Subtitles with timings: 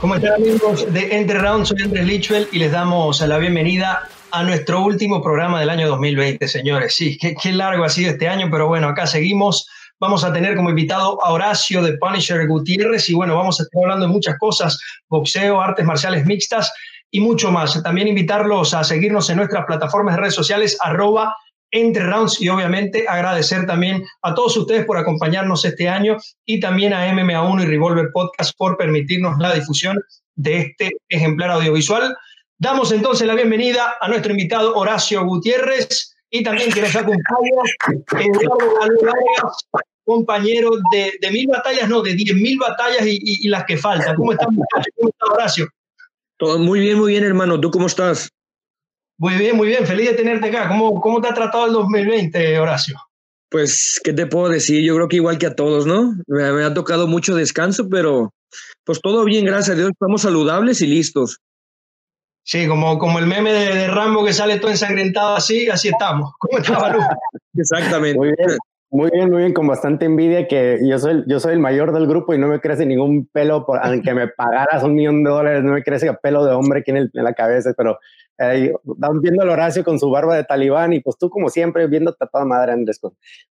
[0.00, 1.68] ¿Cómo están amigos de Entre Rounds?
[1.68, 6.48] Soy Andrés Lichwell y les damos la bienvenida a nuestro último programa del año 2020,
[6.48, 6.94] señores.
[6.94, 9.68] Sí, qué, qué, largo ha sido este año, pero bueno, acá seguimos.
[10.00, 13.82] Vamos a tener como invitado a Horacio de Punisher Gutiérrez y bueno, vamos a estar
[13.82, 16.72] hablando de muchas cosas, boxeo, artes marciales mixtas
[17.10, 17.82] y mucho más.
[17.82, 21.36] También invitarlos a seguirnos en nuestras plataformas de redes sociales, arroba
[21.70, 26.92] entre rounds y obviamente agradecer también a todos ustedes por acompañarnos este año y también
[26.92, 29.98] a MMA1 y Revolver Podcast por permitirnos la difusión
[30.34, 32.16] de este ejemplar audiovisual.
[32.58, 37.12] Damos entonces la bienvenida a nuestro invitado Horacio Gutiérrez y también que nos Eduardo
[40.04, 44.16] compañero de, mil batallas, no, de diez mil batallas y, las que faltan.
[44.16, 44.48] ¿Cómo estás?
[44.48, 45.68] ¿Cómo estás, Horacio?
[46.36, 47.60] Todo muy bien, muy bien, hermano.
[47.60, 48.28] ¿Tú cómo estás?
[49.20, 49.86] Muy bien, muy bien.
[49.86, 50.66] Feliz de tenerte acá.
[50.68, 52.96] ¿Cómo, cómo te ha tratado el 2020, Horacio?
[53.50, 54.82] Pues, ¿qué te puedo decir?
[54.82, 56.14] Yo creo que igual que a todos, ¿no?
[56.26, 58.32] Me, me, ha tocado mucho descanso, pero
[58.82, 59.90] pues todo bien, gracias a Dios.
[59.90, 61.36] Estamos saludables y listos.
[62.44, 66.32] Sí, como, como el meme de, de Rambo que sale todo ensangrentado así, así estamos.
[66.38, 67.00] ¿Cómo está, Balú?
[67.54, 68.16] Exactamente.
[68.16, 68.58] Muy bien.
[68.92, 72.08] Muy bien, muy bien, con bastante envidia que yo soy, yo soy el mayor del
[72.08, 75.62] grupo y no me crece ningún pelo, por, aunque me pagaras un millón de dólares,
[75.62, 78.00] no me crece pelo de hombre aquí en, el, en la cabeza, pero
[78.40, 78.72] eh,
[79.20, 82.26] viendo al Horacio con su barba de talibán y pues tú como siempre viendo a
[82.26, 83.00] toda madre Andrés.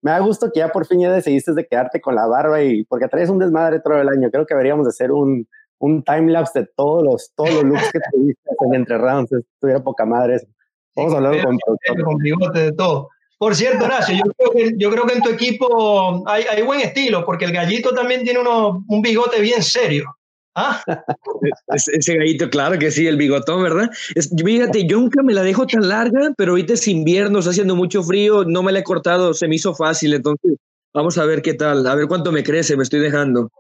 [0.02, 2.84] Me da gusto que ya por fin ya decidiste de quedarte con la barba y
[2.84, 5.48] porque traes un desmadre todo el año, creo que deberíamos de hacer un,
[5.80, 10.06] un time-lapse de todos los, todos los looks que tuviste en entre rounds, estuviera poca
[10.06, 10.48] madre eso.
[10.96, 11.58] Vamos a hablar con,
[12.04, 13.10] con bigote de todo.
[13.38, 16.80] Por cierto, Horacio, yo creo que, yo creo que en tu equipo hay, hay, buen
[16.80, 20.16] estilo, porque el gallito también tiene uno, un bigote bien serio.
[20.56, 20.82] ¿Ah?
[21.68, 23.90] Ese, gallito, claro que sí, el bigotón, ¿verdad?
[24.16, 27.76] Es, fíjate, yo nunca me la dejo tan larga, pero ahorita es invierno, está haciendo
[27.76, 30.56] mucho frío, no me la he cortado, se me hizo fácil, entonces
[30.94, 33.52] vamos a ver qué tal, a ver cuánto me crece, me estoy dejando.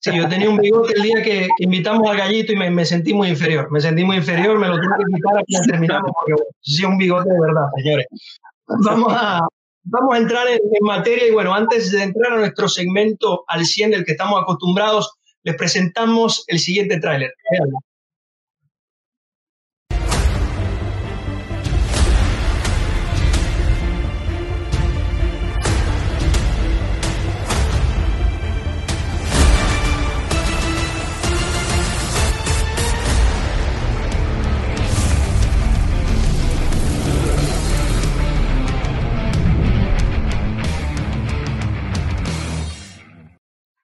[0.00, 2.84] Sí, yo tenía un bigote el día que, que invitamos al gallito y me, me,
[2.84, 6.32] sentí muy inferior, me sentí muy inferior, me lo tuve que quitar aquí terminamos, porque
[6.32, 8.06] bueno, sí, un bigote de verdad, señores
[8.66, 9.40] vamos a,
[9.84, 13.64] vamos a entrar en, en, materia y bueno, antes de entrar a nuestro segmento al
[13.64, 17.34] 100 del que estamos acostumbrados, les presentamos el siguiente tráiler.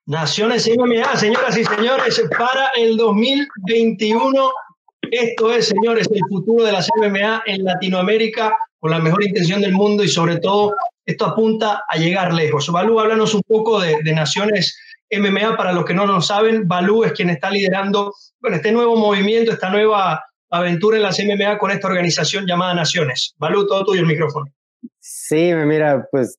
[0.09, 4.51] Naciones MMA, señoras y señores, para el 2021.
[5.11, 9.73] Esto es, señores, el futuro de las MMA en Latinoamérica con la mejor intención del
[9.73, 10.75] mundo y sobre todo
[11.05, 12.73] esto apunta a llegar lejos.
[12.73, 14.79] Balú, háblanos un poco de, de Naciones
[15.11, 15.59] MMA.
[15.59, 19.53] Para los que no lo saben, Balú es quien está liderando bueno, este nuevo movimiento,
[19.53, 23.35] esta nueva aventura en las MMA con esta organización llamada Naciones.
[23.37, 24.47] Balú, todo tuyo el micrófono.
[25.00, 26.38] Sí, mira, pues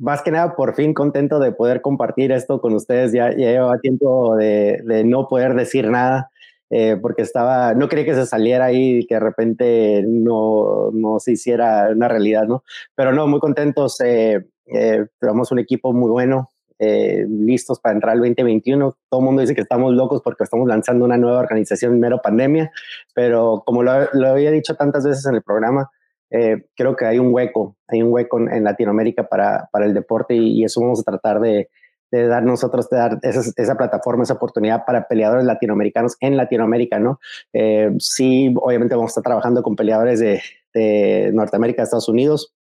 [0.00, 3.12] más que nada por fin contento de poder compartir esto con ustedes.
[3.12, 6.30] Ya, ya llevaba tiempo de, no poder decir nada
[6.70, 11.20] eh, porque estaba, no quería que se saliera ahí y que de repente no, no
[11.20, 12.64] se hiciera una realidad, ¿no?
[12.94, 14.00] Pero no, muy contentos.
[14.00, 18.96] Eh, eh, tenemos un equipo muy bueno, eh, listos para entrar al 2021.
[19.08, 22.20] Todo el mundo dice que estamos locos porque estamos lanzando una nueva organización en mero
[22.22, 22.70] pandemia,
[23.14, 25.90] pero como lo había dicho tantas veces en el programa,
[26.30, 29.94] eh, creo que hay un hueco, hay un hueco en, en Latinoamérica para, para el
[29.94, 31.68] deporte y, y, eso vamos a tratar de,
[32.10, 37.20] de dar nosotros, de dar esa, plataforma, esa oportunidad para peleadores latinoamericanos en Latinoamérica, ¿no?
[37.52, 40.42] Eh, sí, obviamente vamos a estar trabajando con peleadores de,
[40.74, 42.54] de Norteamérica, Estados Unidos,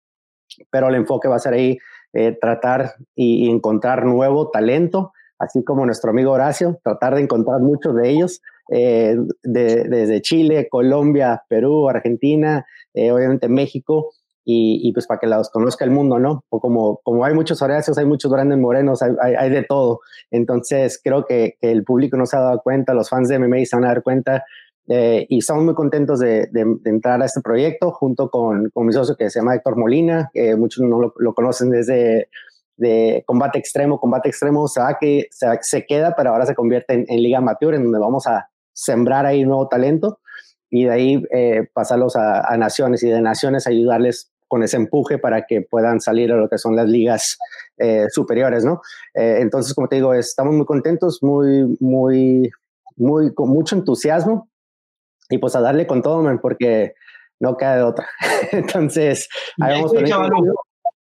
[0.69, 1.77] pero el enfoque va a ser ahí
[2.13, 7.59] eh, tratar y, y encontrar nuevo talento, así como nuestro amigo Horacio, tratar de encontrar
[7.59, 12.65] muchos de ellos eh, de, desde Chile, Colombia, Perú, Argentina,
[12.97, 14.11] eh, obviamente México,
[14.49, 16.45] y, y, pues para que los conozca el mundo, ¿no?
[16.47, 19.99] O como, como hay muchos Horacios, hay muchos grandes morenos, hay, hay, hay de todo.
[20.31, 23.65] Entonces creo que, que, el público no se ha dado cuenta, los fans de MMA
[23.65, 24.45] se van a dar cuenta.
[24.87, 28.85] Eh, y estamos muy contentos de, de, de, entrar a este proyecto junto con, con
[28.85, 32.29] mi socio que se llama Héctor Molina, que muchos no lo, lo conocen desde
[32.77, 36.93] de combate extremo, combate extremo, se, va que, se, se queda, pero ahora se convierte
[36.93, 40.19] en, en, Liga Amateur, en donde vamos a sembrar ahí nuevo talento
[40.69, 45.17] y de ahí eh, pasarlos a, a, naciones y de naciones ayudarles con ese empuje
[45.17, 47.37] para que puedan salir a lo que son las ligas
[47.77, 48.81] eh, superiores, ¿no?
[49.13, 52.49] Eh, entonces, como te digo, estamos muy contentos, muy, muy,
[52.95, 54.49] muy, con mucho entusiasmo
[55.29, 56.93] y pues a darle con todo, man, porque
[57.39, 58.07] no queda de otra.
[58.51, 59.27] entonces,
[59.59, 59.93] ahí vamos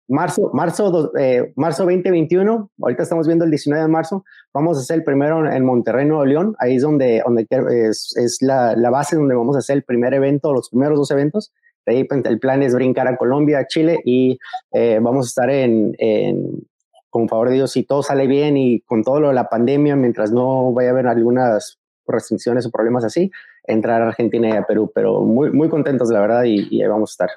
[0.07, 4.97] marzo, marzo, eh, marzo 2021, ahorita estamos viendo el 19 de marzo, vamos a hacer
[4.97, 7.47] el primero en Monterrey, Nuevo León, ahí es donde, donde
[7.89, 11.11] es, es la, la, base donde vamos a hacer el primer evento, los primeros dos
[11.11, 11.53] eventos.
[11.85, 14.39] Ahí pues, el plan es brincar a Colombia, a Chile y
[14.71, 16.65] eh, vamos a estar en, en,
[17.09, 19.95] con favor de Dios, si todo sale bien y con todo lo de la pandemia,
[19.95, 23.31] mientras no vaya a haber algunas restricciones o problemas así,
[23.65, 26.87] entrar a Argentina y a Perú, pero muy, muy contentos, la verdad, y, y ahí
[26.87, 27.29] vamos a estar.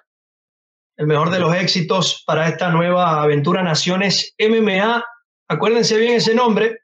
[0.97, 5.05] El mejor de los éxitos para esta nueva aventura Naciones MMA.
[5.49, 6.79] Acuérdense bien ese nombre,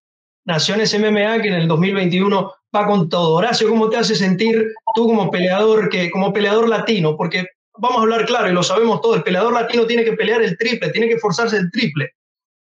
[0.44, 3.35] Naciones MMA, que en el 2021 va con todo.
[3.35, 7.17] Horacio, ¿cómo te hace sentir tú como peleador, que, como peleador latino?
[7.17, 7.47] Porque
[7.79, 10.58] vamos a hablar claro y lo sabemos todo, el peleador latino tiene que pelear el
[10.58, 12.11] triple, tiene que forzarse el triple,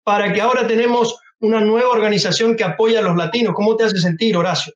[0.04, 3.54] para que ahora tenemos una nueva organización que apoya a los latinos.
[3.54, 4.72] ¿Cómo te hace sentir, Horacio?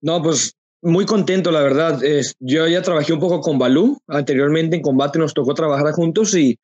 [0.00, 2.00] No, pues muy contento, la verdad.
[2.40, 3.98] yo ya trabajé un poco con Balú.
[4.06, 6.58] Anteriormente en combate nos tocó trabajar juntos y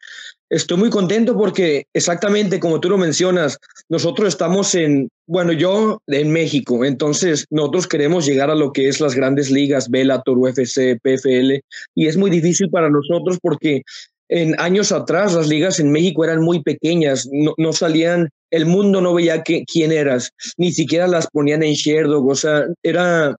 [0.51, 3.59] estoy muy contento porque exactamente como tú lo mencionas,
[3.89, 9.01] nosotros estamos en, bueno, yo en México, entonces nosotros queremos llegar a lo que es
[9.01, 11.61] las grandes ligas, Bellator, UFC, PFL,
[11.95, 13.83] y es muy difícil para nosotros porque
[14.29, 19.15] en años atrás las ligas en México eran muy pequeñas, no, salían, el mundo no
[19.15, 23.37] veía que, quién eras, ni siquiera las ponían en Sherdog, o sea, era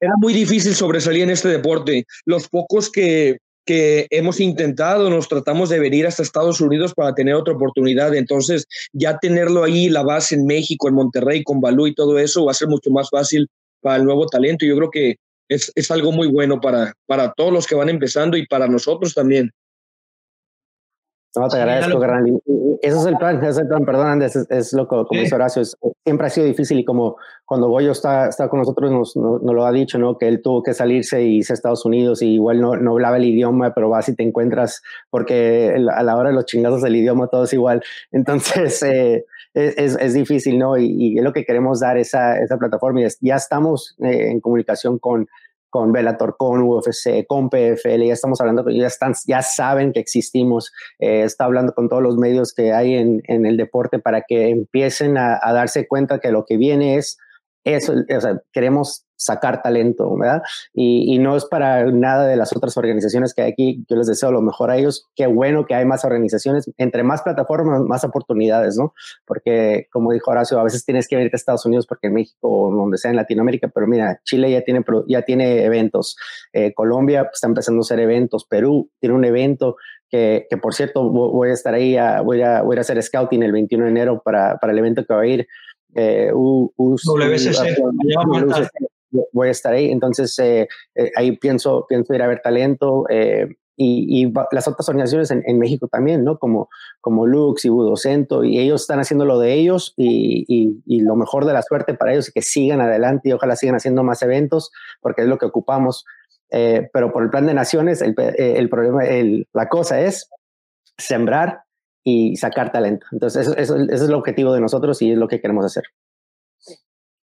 [0.00, 2.04] era muy difícil sobresalir en este deporte.
[2.24, 7.34] Los pocos que, que hemos intentado, nos tratamos de venir hasta Estados Unidos para tener
[7.34, 8.14] otra oportunidad.
[8.14, 12.44] Entonces, ya tenerlo ahí, la base en México, en Monterrey, con Balú y todo eso,
[12.44, 13.48] va a ser mucho más fácil
[13.80, 14.64] para el nuevo talento.
[14.64, 15.16] Yo creo que
[15.48, 19.14] es, es algo muy bueno para, para todos los que van empezando y para nosotros
[19.14, 19.50] también.
[21.36, 22.26] No, te agradezco, gran.
[22.80, 25.62] Eso es el plan, es el plan, perdón, Andrés, es, lo que, como dice Horacio,
[26.04, 29.66] siempre ha sido difícil y como cuando Goyo está, está con nosotros nos, nos, lo
[29.66, 30.16] ha dicho, ¿no?
[30.16, 33.16] Que él tuvo que salirse y irse a Estados Unidos y igual no, no hablaba
[33.16, 36.96] el idioma, pero vas y te encuentras, porque a la hora de los chingazos del
[36.96, 37.82] idioma todo es igual.
[38.12, 40.76] Entonces, eh, es, es, difícil, ¿no?
[40.76, 44.40] Y, y, es lo que queremos dar esa, esa plataforma y ya estamos eh, en
[44.40, 45.26] comunicación con
[45.70, 50.72] con Bellator, con UFC, con PFL, ya estamos hablando, ya, están, ya saben que existimos,
[50.98, 54.48] eh, está hablando con todos los medios que hay en, en el deporte para que
[54.48, 57.18] empiecen a, a, darse cuenta que lo que viene es
[57.74, 60.42] eso, o sea, queremos sacar talento, ¿verdad?
[60.72, 64.06] Y, y, no es para nada de las otras organizaciones que hay aquí, yo les
[64.06, 68.04] deseo lo mejor a ellos, qué bueno que hay más organizaciones, entre más plataformas, más
[68.04, 68.94] oportunidades, ¿no?
[69.26, 72.48] Porque, como dijo Horacio, a veces tienes que irte a Estados Unidos porque en México
[72.48, 76.16] o donde sea en Latinoamérica, pero mira, Chile ya tiene, ya tiene eventos,
[76.52, 79.76] eh, Colombia pues, está empezando a hacer eventos, Perú tiene un evento
[80.08, 83.42] que, que por cierto voy a estar ahí, a, voy, a, voy a hacer scouting
[83.42, 85.46] el 21 de enero para, para el evento que va a ir.
[85.94, 87.76] Eh, U, U, WCC,
[89.32, 89.90] voy a estar ahí.
[89.90, 93.06] Entonces, eh, eh, ahí pienso, pienso ir a ver talento.
[93.08, 93.48] Eh,
[93.80, 96.38] y, y, las otras organizaciones en, en, México también, ¿no?
[96.38, 96.68] Como,
[97.00, 101.14] como Lux y Budocento, y ellos están haciendo lo de ellos y, y, y, lo
[101.14, 104.20] mejor de la suerte para ellos y que sigan adelante y ojalá sigan haciendo más
[104.22, 106.04] eventos porque es lo que ocupamos.
[106.50, 110.28] Eh, pero por el plan de naciones, el, el problema, el, la cosa es
[110.96, 111.62] sembrar
[112.08, 113.06] y sacar talento.
[113.12, 115.84] Entonces, eso, eso, ese es el objetivo de nosotros y es lo que queremos hacer.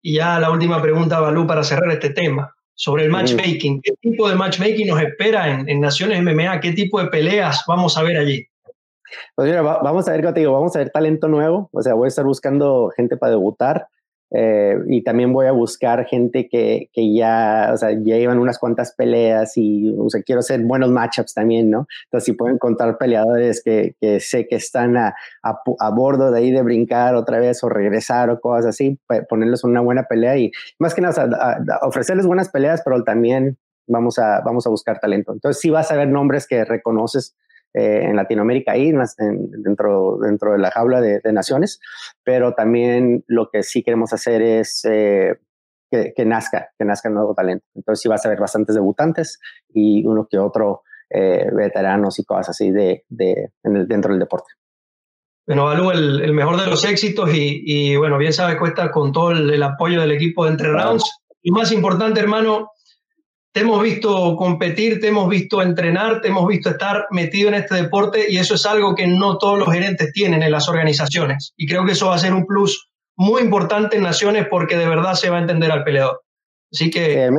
[0.02, 3.82] Y ya la última pregunta, Balú, para cerrar este tema, sobre el matchmaking.
[3.82, 6.62] ¿Qué tipo de matchmaking nos espera en, en Naciones MMA?
[6.62, 8.48] ¿Qué tipo de peleas vamos a ver allí?
[9.36, 11.94] Pues mira, va, vamos a ver, te digo, vamos a ver talento nuevo, o sea,
[11.96, 13.88] voy a estar buscando gente para debutar,
[14.32, 18.60] eh, y también voy a buscar gente que, que, ya, o sea, ya llevan unas
[18.60, 21.88] cuantas peleas y, o sea, quiero hacer buenos matchups también, ¿no?
[22.06, 26.40] Entonces, si puedo encontrar peleadores que, que sé que están a, a, a, bordo de
[26.40, 30.52] ahí de brincar otra vez o regresar o cosas así, ponerles una buena pelea y
[30.78, 33.58] más que nada, o sea, ofrecerles buenas peleas, pero también
[33.88, 35.34] vamos a, vamos a buscar talento.
[35.34, 37.36] Entonces, sí vas a ver nombres que reconoces
[37.74, 39.00] eh, en Latinoamérica ahí en,
[39.64, 41.80] dentro, dentro de la jaula de, de, naciones,
[42.24, 45.38] pero también lo que sí queremos hacer es eh,
[45.92, 47.66] que, que, nazca, que nazca nuevo talento.
[47.76, 52.50] Entonces sí vas a ver bastantes debutantes y uno que otro eh, veteranos y cosas
[52.50, 54.52] así de, de en el, dentro del deporte.
[55.48, 59.12] Bueno, Balú, el, el, mejor de los éxitos y, y, bueno, bien sabe, cuesta con
[59.12, 61.20] todo el, el apoyo del equipo de Entre Rounds.
[61.42, 62.72] Y más importante, hermano,
[63.60, 67.76] te hemos visto competir, te hemos visto entrenar, te hemos visto estar metido en este
[67.76, 71.52] deporte y eso es algo que no todos los gerentes tienen en las organizaciones.
[71.58, 74.88] Y creo que eso va a ser un plus muy importante en Naciones porque de
[74.88, 76.22] verdad se va a entender al peleador.
[76.72, 77.26] Así que...
[77.26, 77.32] Eh,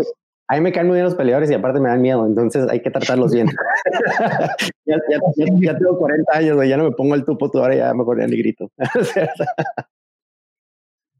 [0.48, 2.82] a mí me caen muy bien los peleadores y aparte me dan miedo, entonces hay
[2.82, 3.46] que tratarlos bien.
[4.84, 7.94] ya, ya, ya, ya, tengo 40 años, ya no me pongo el tupo ahora ya
[7.94, 8.70] mejor ya ni grito.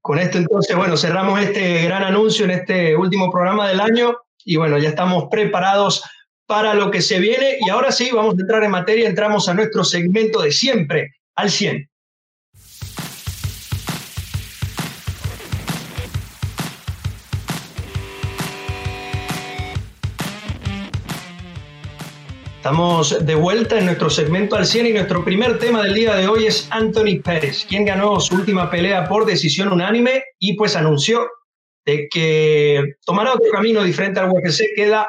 [0.02, 4.56] Con esto entonces, bueno, cerramos este gran anuncio en este último programa del año y
[4.56, 6.02] bueno, ya estamos preparados
[6.46, 9.54] para lo que se viene y ahora sí, vamos a entrar en materia, entramos a
[9.54, 11.88] nuestro segmento de siempre, al 100.
[22.60, 26.28] Estamos de vuelta en nuestro segmento al 100 y nuestro primer tema del día de
[26.28, 31.26] hoy es Anthony Pérez, quien ganó su última pelea por decisión unánime y pues anunció
[31.90, 35.08] de que tomará otro camino diferente al UFC, queda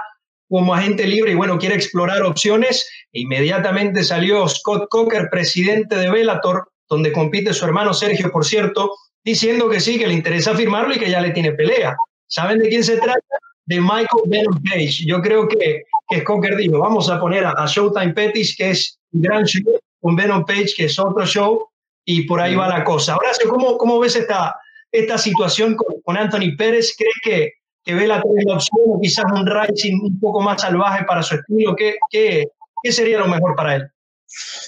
[0.49, 2.89] como agente libre y bueno, quiere explorar opciones.
[3.13, 8.91] Inmediatamente salió Scott Coker, presidente de Bellator, donde compite su hermano Sergio, por cierto,
[9.23, 11.95] diciendo que sí, que le interesa firmarlo y que ya le tiene pelea.
[12.27, 13.19] ¿Saben de quién se trata?
[13.65, 15.05] De Michael Venom Page.
[15.05, 19.21] Yo creo que que Cocker dijo, vamos a poner a, Showtime Pettis, que es un
[19.21, 21.69] gran show, con Venom Page, que es otro show,
[22.05, 23.15] y por ahí va la cosa.
[23.15, 24.53] Horacio, ¿cómo, cómo ves esta,
[24.91, 26.93] esta situación con, Anthony Pérez?
[26.97, 27.51] ¿Crees que,
[27.83, 31.75] que ve la opción o quizás un Rising un poco más salvaje para su estilo?
[31.75, 32.47] ¿Qué, qué,
[32.83, 33.83] qué sería lo mejor para él?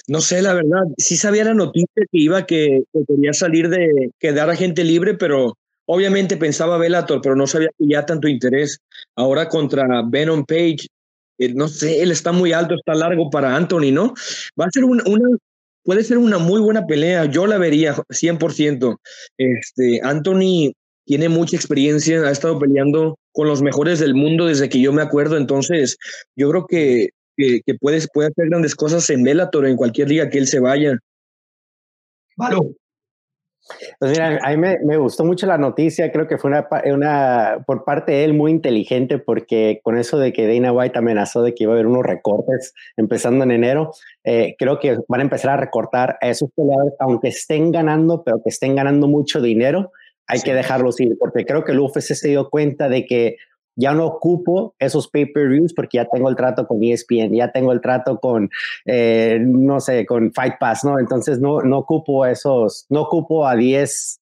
[0.08, 4.10] No sé, la verdad, sí sabía la noticia que iba que, que quería salir de
[4.18, 8.80] quedar a gente libre, pero obviamente pensaba Bellator, pero no sabía que ya tanto interés.
[9.16, 10.88] Ahora contra Venom Page,
[11.38, 14.14] eh, no sé, él está muy alto, está largo para Anthony, ¿no?
[14.60, 15.02] Va a ser una,
[15.84, 18.96] puede ser una muy buena pelea, yo la vería 100%.
[19.38, 20.72] Este, Anthony
[21.04, 25.02] tiene mucha experiencia, ha estado peleando con los mejores del mundo desde que yo me
[25.02, 25.98] acuerdo, entonces
[26.34, 30.38] yo creo que, que, puede, puede hacer grandes cosas en Bellator, en cualquier liga que
[30.38, 30.98] él se vaya.
[32.36, 32.74] Vale.
[33.98, 37.84] Pues mira, a mí me, gustó mucho la noticia, creo que fue una, una, por
[37.84, 41.64] parte de él muy inteligente porque con eso de que Dana White amenazó de que
[41.64, 43.92] iba a haber unos recortes empezando en enero,
[44.22, 48.42] eh, creo que van a empezar a recortar a esos peleadores, aunque estén ganando, pero
[48.42, 49.92] que estén ganando mucho dinero,
[50.26, 53.36] hay que dejarlos ir, porque creo que el UFC se dio cuenta de que
[53.76, 57.80] ya no ocupo esos pay-per-views porque ya tengo el trato con ESPN, ya tengo el
[57.80, 58.50] trato con,
[58.84, 60.98] eh, no sé, con Fight Pass, ¿no?
[60.98, 64.20] Entonces no, no ocupo esos, no ocupo a 10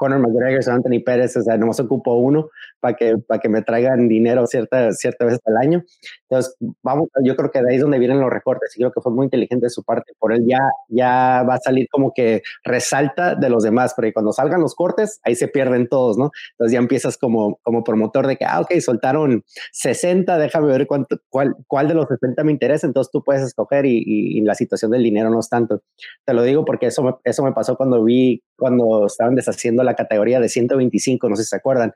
[0.00, 2.48] Conor McGregor, Anthony Pérez, o sea, nomás ocupo uno
[2.80, 5.84] para que, para que me traigan dinero ciertas cierta veces al año.
[6.28, 9.00] Entonces, vamos, yo creo que de ahí es donde vienen los recortes y creo que
[9.00, 10.12] fue muy inteligente de su parte.
[10.18, 14.32] Por él ya, ya va a salir como que resalta de los demás, pero cuando
[14.32, 16.30] salgan los cortes, ahí se pierden todos, ¿no?
[16.52, 21.18] Entonces ya empiezas como, como promotor de que, ah, ok, soltaron 60, déjame ver cuánto,
[21.28, 24.90] cuál, cuál de los 60 me interesa, entonces tú puedes escoger y, y, la situación
[24.90, 25.82] del dinero no es tanto.
[26.24, 29.94] Te lo digo porque eso me, eso me pasó cuando vi, cuando estaban deshaciendo la
[29.94, 31.92] categoría de 125, no sé si se acuerdan.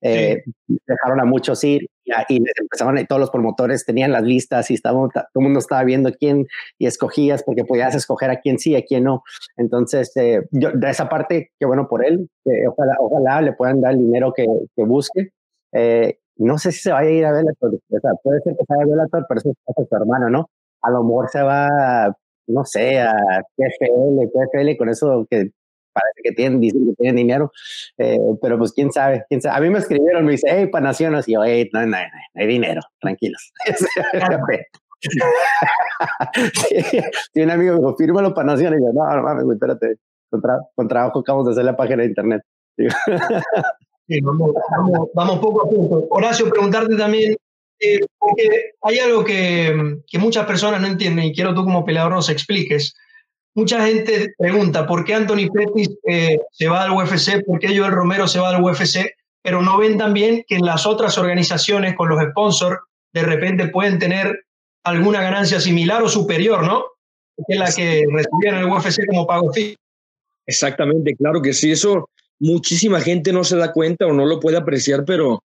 [0.00, 4.74] Eh, dejaron a muchos ir y, empezaron, y todos los promotores tenían las listas y
[4.74, 6.46] estaba, todo el mundo estaba viendo quién
[6.78, 9.22] y escogías porque podías escoger a quién sí y a quién no.
[9.56, 12.28] Entonces, eh, yo, de esa parte, qué bueno por él,
[12.68, 14.46] ojalá, ojalá le puedan dar el dinero que,
[14.76, 15.30] que busque.
[15.72, 18.64] Eh, no sé si se vaya a ir a Bellator, o sea, puede ser que
[18.64, 20.50] se vaya a Bellator, pero eso es su hermano, ¿no?
[20.82, 22.14] A lo mejor se va,
[22.46, 23.14] no sé, a
[23.56, 25.50] TFL, TFL, con eso que
[25.94, 27.52] parece que tienen, dicen que tienen dinero,
[27.98, 29.56] eh, pero pues quién sabe, quién sabe.
[29.56, 31.96] A mí me escribieron, me dice, hey, Panaciones, y yo, hey, no, no, no,
[32.34, 33.52] hay dinero, tranquilos.
[37.32, 39.96] sí, un amigo me dijo, fírmalo Panaciones, y yo, no, no mames, espérate,
[40.74, 42.42] con, trabajo acabamos de hacer la página de internet.
[44.08, 44.52] sí, vamos,
[45.14, 46.06] vamos, poco a poco.
[46.10, 47.36] Horacio, preguntarte también,
[47.80, 52.12] eh, porque hay algo que, que muchas personas no entienden y quiero tú como peleador
[52.12, 52.94] nos expliques
[53.54, 57.92] mucha gente pregunta por qué Anthony Pettis eh, se va al UFC, por qué Joel
[57.92, 62.08] Romero se va al UFC, pero no ven también que en las otras organizaciones con
[62.08, 62.80] los sponsors
[63.12, 64.44] de repente pueden tener
[64.84, 66.84] alguna ganancia similar o superior, ¿no?
[67.48, 69.50] Que la que recibían el UFC como pago.
[70.46, 74.56] Exactamente, claro que sí, eso muchísima gente no se da cuenta o no lo puede
[74.56, 75.42] apreciar, pero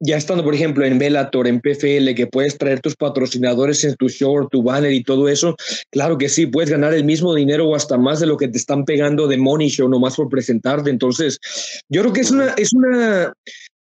[0.00, 4.08] ya estando, por ejemplo, en Bellator, en PFL, que puedes traer tus patrocinadores en tu
[4.08, 5.56] show, tu banner y todo eso,
[5.90, 8.58] claro que sí, puedes ganar el mismo dinero o hasta más de lo que te
[8.58, 10.90] están pegando de Money Show nomás por presentarte.
[10.90, 11.38] Entonces,
[11.88, 13.32] yo creo que es una, es una,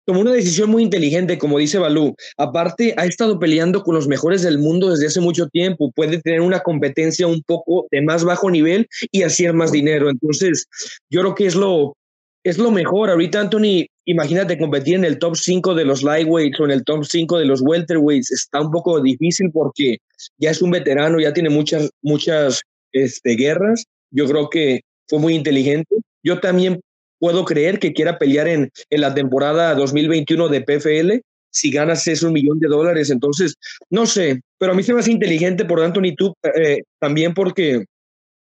[0.06, 2.16] como una decisión muy inteligente, como dice Balú.
[2.36, 5.92] Aparte, ha estado peleando con los mejores del mundo desde hace mucho tiempo.
[5.94, 10.10] Puede tener una competencia un poco de más bajo nivel y hacer más dinero.
[10.10, 10.66] Entonces,
[11.10, 11.96] yo creo que es lo,
[12.44, 13.10] es lo mejor.
[13.10, 17.04] Ahorita, Anthony, imagínate competir en el top 5 de los lightweights o en el top
[17.04, 18.30] 5 de los welterweights.
[18.32, 19.98] Está un poco difícil porque
[20.38, 22.62] ya es un veterano, ya tiene muchas, muchas
[22.92, 23.84] este, guerras.
[24.10, 25.96] Yo creo que fue muy inteligente.
[26.22, 26.80] Yo también
[27.18, 31.20] puedo creer que quiera pelear en, en la temporada 2021 de PFL.
[31.52, 33.54] Si ganas es un millón de dólares, entonces,
[33.90, 37.84] no sé, pero a mí se me hace inteligente por Anthony tú eh, también porque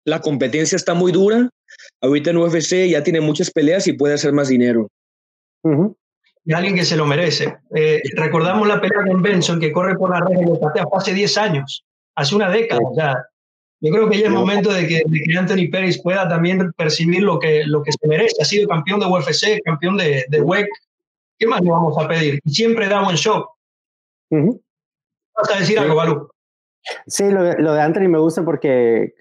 [0.06, 1.50] la competencia está muy dura.
[2.02, 4.90] Ahorita en UFC ya tiene muchas peleas y puede hacer más dinero.
[6.46, 7.58] Y alguien que se lo merece.
[7.76, 11.38] Eh, recordamos la pelea con Benson que corre por la red de patea hace 10
[11.38, 11.84] años,
[12.16, 12.82] hace una década.
[13.82, 15.04] Yo creo que ya es momento de que,
[15.38, 18.42] Anthony Pérez pueda también percibir lo que, lo que se merece.
[18.42, 20.68] Ha sido campeón de UFC, campeón de, de WEC.
[21.38, 22.40] ¿Qué más le vamos a pedir?
[22.46, 23.46] Siempre da buen show.
[24.30, 26.30] ¿Vas a decir algo, Balú?
[27.08, 29.14] Sí, lo, de Anthony me gusta porque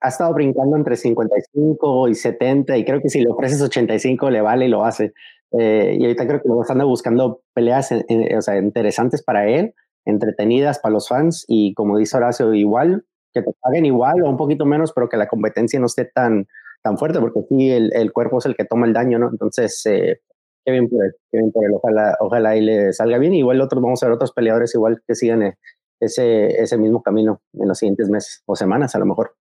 [0.00, 4.40] ha estado brincando entre 55 y 70 y creo que si le ofreces 85 le
[4.40, 5.12] vale y lo hace.
[5.58, 11.08] Eh, y ahorita creo que lo están buscando peleas interesantes para él, entretenidas para los
[11.08, 13.04] fans y como dice Horacio, igual,
[13.34, 16.46] que te paguen igual o un poquito menos, pero que la competencia no esté tan,
[16.82, 19.30] tan fuerte, porque aquí el, el cuerpo es el que toma el daño, ¿no?
[19.30, 20.20] Entonces, eh,
[20.64, 23.34] qué bien por él, qué bien por él, ojalá, ojalá y le salga bien.
[23.34, 25.58] Igual otros, vamos a ver otros peleadores igual que sigan eh,
[26.00, 29.34] ese, ese mismo camino en los siguientes meses o semanas a lo mejor.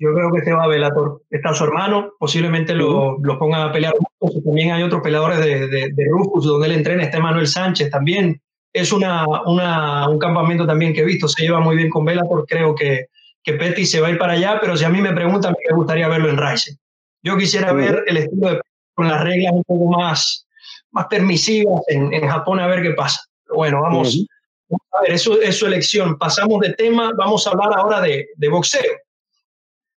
[0.00, 1.20] Yo creo que este va a Velator.
[1.28, 3.92] Está su hermano, posiblemente lo, lo pongan a pelear.
[4.44, 7.02] También hay otros peleadores de, de, de, Rufus, donde él entrena.
[7.02, 8.40] Está Manuel Sánchez también.
[8.72, 11.28] Es una, una, un campamento también que he visto.
[11.28, 12.46] Se lleva muy bien con Velator.
[12.48, 13.08] Creo que,
[13.42, 15.76] que Petty se va a ir para allá, pero si a mí me preguntan, me
[15.76, 16.78] gustaría verlo en Ryzen.
[17.22, 18.60] Yo quisiera ver el estilo de
[18.94, 20.46] con las reglas un poco más,
[20.92, 23.20] más permisivas en, en Japón a ver qué pasa.
[23.54, 24.26] bueno, vamos,
[24.92, 26.16] a ver, eso es su elección.
[26.16, 28.92] Pasamos de tema, vamos a hablar ahora de, de boxeo.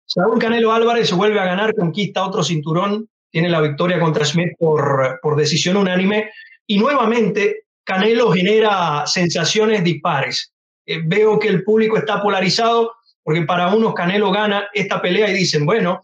[0.05, 5.19] Saúl Canelo Álvarez vuelve a ganar, conquista otro cinturón, tiene la victoria contra Smith por,
[5.21, 6.31] por decisión unánime
[6.67, 10.53] y nuevamente Canelo genera sensaciones dispares.
[10.85, 12.93] Eh, veo que el público está polarizado
[13.23, 16.01] porque para unos Canelo gana esta pelea y dicen, bueno,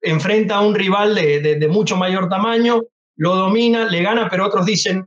[0.00, 2.82] enfrenta a un rival de, de, de mucho mayor tamaño,
[3.16, 5.06] lo domina, le gana, pero otros dicen,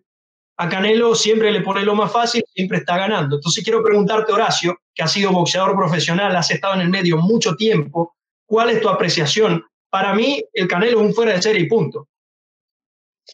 [0.58, 3.38] a Canelo siempre le pone lo más fácil, siempre está ganando.
[3.38, 7.56] Entonces quiero preguntarte, Horacio, que has sido boxeador profesional, has estado en el medio mucho
[7.56, 9.64] tiempo, ¿Cuál es tu apreciación?
[9.90, 12.08] Para mí, el Canelo es un fuera de serie y punto.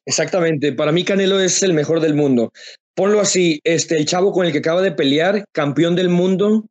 [0.06, 2.52] Exactamente, para mí Canelo es el mejor del mundo.
[2.96, 6.66] Ponlo así, este, el chavo con el que acaba de pelear, campeón del mundo,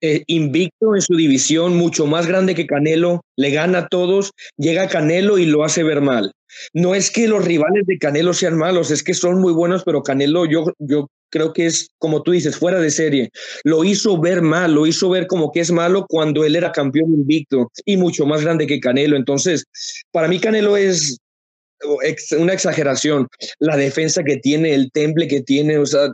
[0.00, 4.88] eh, invicto en su división, mucho más grande que Canelo, le gana a todos, llega
[4.88, 6.32] Canelo y lo hace ver mal.
[6.72, 10.02] No es que los rivales de Canelo sean malos, es que son muy buenos, pero
[10.02, 13.30] Canelo yo, yo creo que es, como tú dices, fuera de serie.
[13.64, 17.12] Lo hizo ver mal, lo hizo ver como que es malo cuando él era campeón
[17.12, 19.16] invicto y mucho más grande que Canelo.
[19.16, 19.64] Entonces,
[20.12, 21.18] para mí Canelo es
[22.38, 23.26] una exageración.
[23.58, 26.12] La defensa que tiene, el temple que tiene, o sea,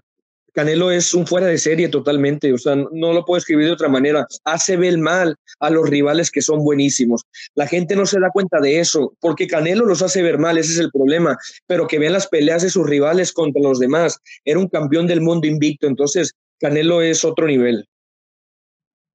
[0.52, 3.88] Canelo es un fuera de serie totalmente, o sea, no lo puedo escribir de otra
[3.88, 4.26] manera.
[4.44, 7.22] Hace ver mal a los rivales que son buenísimos.
[7.54, 10.72] La gente no se da cuenta de eso, porque Canelo los hace ver mal, ese
[10.72, 11.36] es el problema.
[11.66, 14.18] Pero que vean las peleas de sus rivales contra los demás.
[14.44, 17.88] Era un campeón del mundo invicto, entonces Canelo es otro nivel.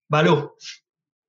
[0.09, 0.51] Balú.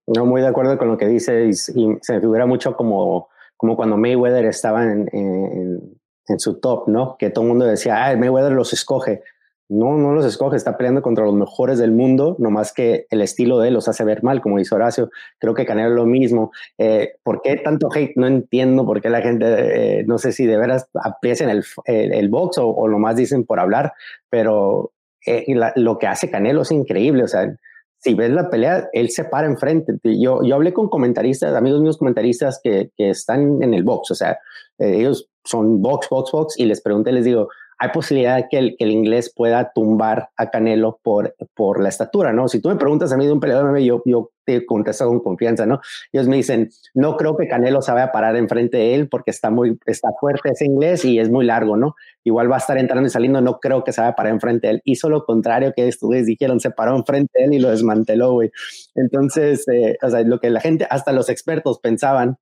[0.06, 3.76] No, muy de acuerdo con lo que dices y, se me figura mucho como, como
[3.76, 7.16] cuando Mayweather estaba en, en, en su top, ¿no?
[7.18, 9.22] Que todo el mundo decía, ah, Mayweather los escoge
[9.68, 13.58] no, no los escoge, está peleando contra los mejores del mundo, nomás que el estilo
[13.58, 15.10] de él los hace ver mal, como dice Horacio.
[15.38, 16.52] Creo que Canelo lo mismo.
[16.78, 18.16] Eh, ¿Por qué tanto hate?
[18.16, 22.28] No entiendo por qué la gente, eh, no sé si de veras aprecian el, el,
[22.28, 23.92] box o, o más dicen por hablar,
[24.30, 24.92] pero
[25.26, 27.24] eh, lo que hace Canelo es increíble.
[27.24, 27.52] O sea,
[27.98, 29.94] si ves la pelea, él se para enfrente.
[30.04, 34.14] Yo, yo hablé con comentaristas, amigos míos comentaristas que, que están en el box, o
[34.14, 34.38] sea,
[34.78, 37.48] ellos son box, box, box, y les pregunté, les digo,
[37.78, 42.32] hay posibilidad que el, que el inglés pueda tumbar a Canelo por, por la estatura,
[42.32, 42.48] ¿no?
[42.48, 45.66] Si tú me preguntas a mí de un peleador, yo, yo te contesto con confianza,
[45.66, 45.80] ¿no?
[46.12, 49.30] Ellos me dicen, no creo que Canelo se vaya a parar enfrente de él porque
[49.30, 51.96] está muy, está fuerte ese inglés y es muy largo, ¿no?
[52.24, 54.68] Igual va a estar entrando y saliendo, no creo que se vaya a parar enfrente
[54.68, 54.82] de él.
[54.84, 58.50] Hizo lo contrario que ustedes dijeron, se paró enfrente de él y lo desmanteló, güey.
[58.94, 62.38] Entonces, eh, o sea, lo que la gente, hasta los expertos pensaban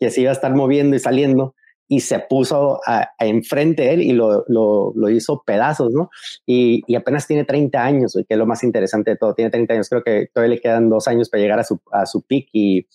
[0.00, 1.54] que se iba a estar moviendo y saliendo,
[1.92, 6.08] y se puso a, enfrente de él y lo, lo, lo hizo pedazos, ¿no?
[6.46, 9.34] Y, y, apenas tiene 30 años, que es lo más interesante de todo.
[9.34, 12.06] Tiene 30 años, creo que todavía le quedan dos años para llegar a su, a
[12.06, 12.86] su pick y,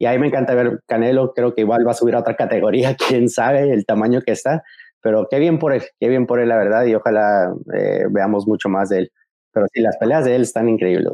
[0.00, 1.32] y ahí me encanta ver Canelo.
[1.32, 4.64] Creo que igual va a subir a otra categoría, quién sabe el tamaño que está,
[5.00, 8.48] pero qué bien por él, qué bien por él, la verdad, y ojalá eh, veamos
[8.48, 9.12] mucho más de él.
[9.52, 11.06] Pero sí, las peleas de él están increíbles.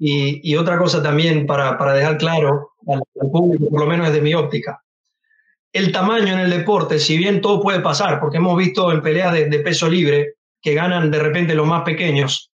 [0.00, 4.22] Y, y, otra cosa también para, para dejar claro al público, por lo menos desde
[4.22, 4.82] mi óptica,
[5.76, 9.32] el tamaño en el deporte, si bien todo puede pasar, porque hemos visto en peleas
[9.32, 12.50] de, peso libre que ganan de repente los más pequeños,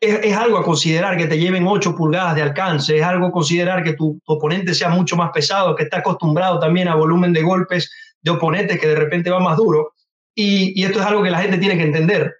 [0.00, 3.82] es, algo a considerar que te lleven 8 pulgadas de alcance, es algo a considerar
[3.82, 7.90] que tu, oponente sea mucho más pesado, que está acostumbrado también a volumen de golpes
[8.20, 9.92] de oponentes que de repente va más duro.
[10.34, 12.34] Y, y esto es algo que la gente tiene que entender,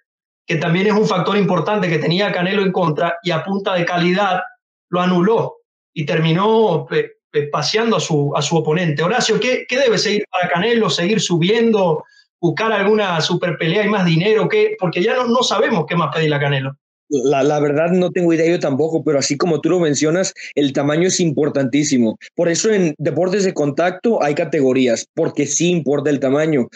[0.45, 3.85] que también es un factor importante que tenía Canelo en contra y a punta de
[3.85, 4.41] calidad
[4.89, 5.55] lo anuló
[5.93, 7.12] y terminó eh,
[7.51, 9.03] paseando a su, a su oponente.
[9.03, 10.89] Horacio, ¿qué, ¿qué, debe seguir para Canelo?
[10.89, 12.03] ¿Seguir subiendo?
[12.39, 14.47] ¿Buscar alguna super pelea y más dinero?
[14.47, 14.75] ¿Qué?
[14.79, 16.77] Porque ya no, no sabemos qué más pedirle a Canelo.
[17.09, 20.73] La, la, verdad no tengo idea yo tampoco, pero así como tú lo mencionas, el
[20.73, 22.17] tamaño es importantísimo.
[22.33, 26.69] Por eso en deportes de contacto hay categorías, porque sí importa el tamaño.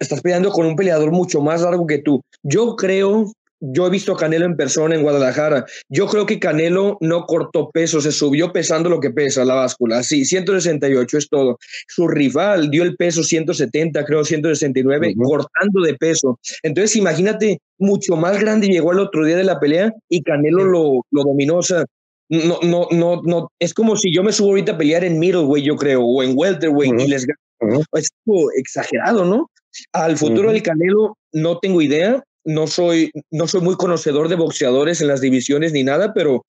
[0.00, 2.20] Estás peleando con un peleador mucho más largo que tú.
[2.42, 5.64] Yo creo yo he visto a Canelo en persona en Guadalajara.
[5.88, 10.02] Yo creo que Canelo no cortó peso, se subió pesando lo que pesa la báscula.
[10.02, 11.58] Sí, 168 es todo.
[11.88, 16.38] Su rival dio el peso 170, creo 169, cortando de peso.
[16.62, 21.06] Entonces, imagínate, mucho más grande llegó el otro día de la pelea y Canelo lo,
[21.10, 21.56] lo dominó.
[21.56, 21.84] O sea,
[22.28, 23.48] no, no, no, no.
[23.58, 26.32] Es como si yo me subo ahorita a pelear en middleweight, yo creo, o en
[26.36, 27.82] welterweight y les gano.
[27.92, 28.10] Es
[28.56, 29.50] exagerado, ¿no?
[29.92, 35.00] Al futuro del Canelo no tengo idea no soy, no soy muy conocedor de boxeadores
[35.00, 36.46] en las divisiones ni nada, pero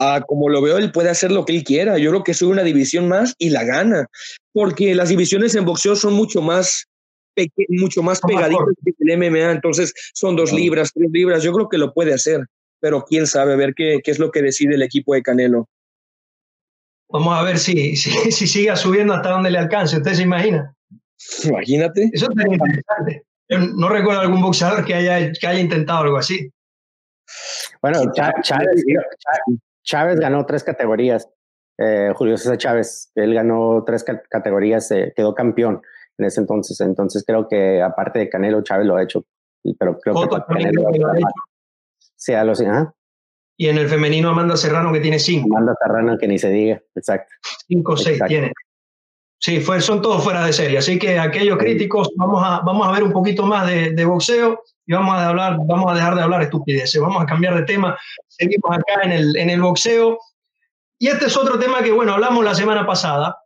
[0.00, 1.98] ah, como lo veo, él puede hacer lo que él quiera.
[1.98, 4.06] Yo creo que soy una división más y la gana,
[4.52, 6.86] porque las divisiones en boxeo son mucho más
[7.68, 11.76] mucho más pegaditas que el MMA, entonces son dos libras, tres libras, yo creo que
[11.76, 12.46] lo puede hacer,
[12.80, 15.68] pero quién sabe, a ver qué, qué es lo que decide el equipo de Canelo.
[17.10, 20.74] Vamos a ver si, si, si sigue subiendo hasta donde le alcance, ¿usted se imagina?
[21.44, 22.08] Imagínate.
[22.10, 26.50] Eso es interesante no recuerdo algún boxeador que haya, que haya intentado algo así.
[27.82, 28.84] Bueno, Chávez,
[29.82, 31.28] Chávez, ganó tres categorías.
[31.78, 35.82] Eh, Julio César Chávez, él ganó tres categorías, eh, quedó campeón
[36.18, 36.80] en ese entonces.
[36.80, 39.24] Entonces creo que aparte de Canelo, Chávez lo ha hecho.
[39.78, 41.26] Pero creo que Canelo lo ha hecho.
[42.16, 42.64] Sí, algo así,
[43.58, 45.54] Y en el femenino Amanda Serrano que tiene cinco.
[45.56, 47.32] Amanda Serrano que ni se diga, exacto.
[47.68, 48.52] Cinco o seis tiene.
[49.38, 50.78] Sí, fue, son todos fuera de serie.
[50.78, 54.62] Así que aquellos críticos, vamos a, vamos a ver un poquito más de, de boxeo
[54.86, 57.00] y vamos a, hablar, vamos a dejar de hablar estupideces.
[57.00, 57.98] Vamos a cambiar de tema.
[58.28, 60.18] Seguimos acá en el, en el boxeo.
[60.98, 63.36] Y este es otro tema que, bueno, hablamos la semana pasada.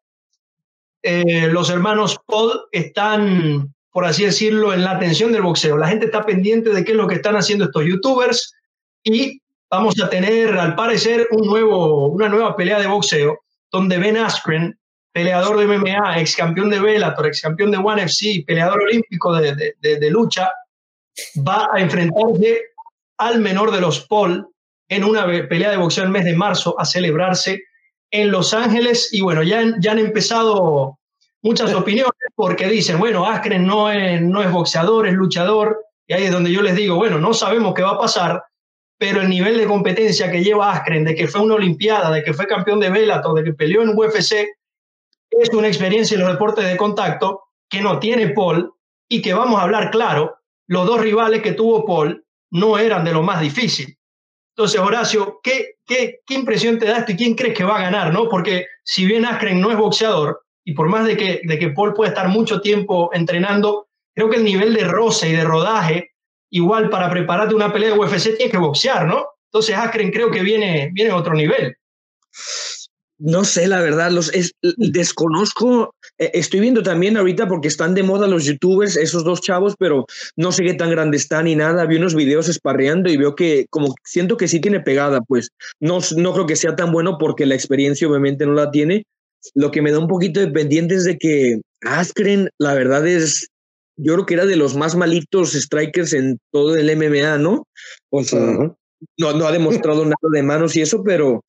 [1.02, 5.76] Eh, los hermanos Paul están, por así decirlo, en la atención del boxeo.
[5.76, 8.54] La gente está pendiente de qué es lo que están haciendo estos youtubers
[9.02, 13.38] y vamos a tener, al parecer, un nuevo, una nueva pelea de boxeo
[13.72, 14.78] donde Ben Askren
[15.12, 19.74] peleador de MMA, ex campeón de Bellator, ex campeón de One FC, peleador olímpico de,
[19.80, 20.50] de, lucha,
[21.46, 22.60] va a enfrentarse
[23.18, 24.46] al menor de los Paul
[24.88, 27.62] en una pelea de boxeo el mes de marzo a celebrarse
[28.10, 29.08] en Los Ángeles.
[29.12, 30.98] Y bueno, ya, ya han empezado
[31.42, 35.84] muchas opiniones porque dicen, bueno, Askren no es, no es boxeador, es luchador.
[36.06, 38.42] Y ahí es donde yo les digo, bueno, no sabemos qué va a pasar,
[38.98, 42.34] pero el nivel de competencia que lleva Askren, de que fue una Olimpiada, de que
[42.34, 44.46] fue campeón de Bellator, de que peleó en UFC,
[45.30, 48.72] es una experiencia en los deportes de contacto que no tiene Paul
[49.08, 53.12] y que vamos a hablar claro, los dos rivales que tuvo Paul no eran de
[53.12, 53.96] lo más difícil.
[54.56, 57.82] Entonces, Horacio, ¿qué, qué, qué impresión te da esto y quién crees que va a
[57.82, 58.12] ganar?
[58.12, 58.28] ¿no?
[58.28, 61.94] Porque si bien Askren no es boxeador, y por más de que, de que Paul
[61.94, 66.10] puede estar mucho tiempo entrenando, creo que el nivel de roce y de rodaje,
[66.50, 69.26] igual para prepararte una pelea de UFC, tienes que boxear, ¿no?
[69.46, 71.76] Entonces, Askren creo que viene, viene a otro nivel.
[73.22, 74.32] No sé, la verdad, los
[74.78, 75.94] desconozco.
[76.16, 80.06] Eh, estoy viendo también ahorita porque están de moda los youtubers, esos dos chavos, pero
[80.36, 81.84] no sé qué tan grande están ni nada.
[81.84, 85.98] Vi unos videos esparreando y veo que como siento que sí tiene pegada, pues no,
[86.16, 89.04] no creo que sea tan bueno porque la experiencia obviamente no la tiene.
[89.54, 93.48] Lo que me da un poquito de pendiente es de que Askren, la verdad es,
[93.96, 97.66] yo creo que era de los más malitos strikers en todo el MMA, ¿no?
[98.08, 98.40] O sea,
[99.18, 101.44] no, no ha demostrado nada de manos y eso, pero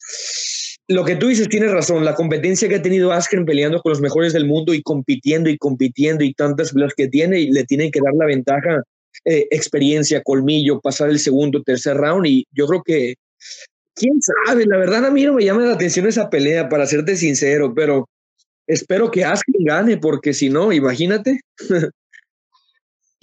[0.91, 2.05] lo que tú dices tienes razón.
[2.05, 5.57] La competencia que ha tenido Askren peleando con los mejores del mundo y compitiendo y
[5.57, 8.83] compitiendo y tantas peleas que tiene, y le tienen que dar la ventaja,
[9.25, 12.27] eh, experiencia, colmillo, pasar el segundo, tercer round.
[12.27, 13.15] Y yo creo que,
[13.95, 17.15] quién sabe, la verdad a mí no me llama la atención esa pelea, para serte
[17.15, 18.07] sincero, pero
[18.67, 21.39] espero que Askren gane, porque si no, imagínate.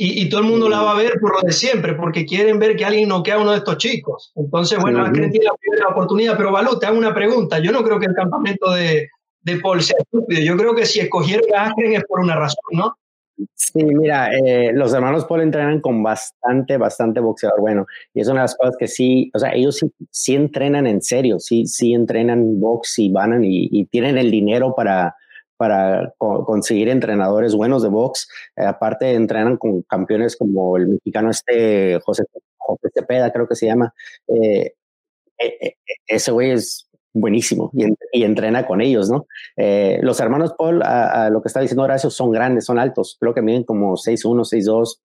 [0.01, 2.77] Y, todo el mundo la va a ver por lo de siempre, porque quieren ver
[2.77, 4.33] que alguien noquea a uno de estos chicos.
[4.37, 7.59] Entonces, bueno, uh tiene la primera oportunidad, pero Balú, te hago una pregunta.
[7.59, 9.09] Yo no creo que el campamento de,
[9.41, 10.41] de Paul sea estúpido.
[10.41, 12.97] Yo creo que si escogieron a Askren es por una razón, ¿no?
[13.55, 17.85] Sí, mira, eh, los hermanos Paul entrenan con bastante, bastante boxeador bueno.
[18.15, 21.03] Y es una de las cosas que sí, o sea, ellos sí, sí entrenan en
[21.03, 25.17] serio, sí, sí entrenan box y van y, y tienen el dinero para,
[25.59, 28.29] para conseguir entrenadores buenos de box.
[28.57, 32.25] Eh, aparte, entrenan con campeones como el mexicano este José,
[32.57, 33.93] José Cepeda, creo que se llama.
[34.29, 34.73] Eh,
[35.39, 35.75] eh,
[36.07, 37.71] ese güey es buenísimo
[38.13, 39.27] y, entrena con ellos, ¿no?
[39.57, 43.17] los hermanos Paul, a, lo que está diciendo Horacio, son grandes, son altos.
[43.19, 45.01] Creo que miden como 6'1, 6'2,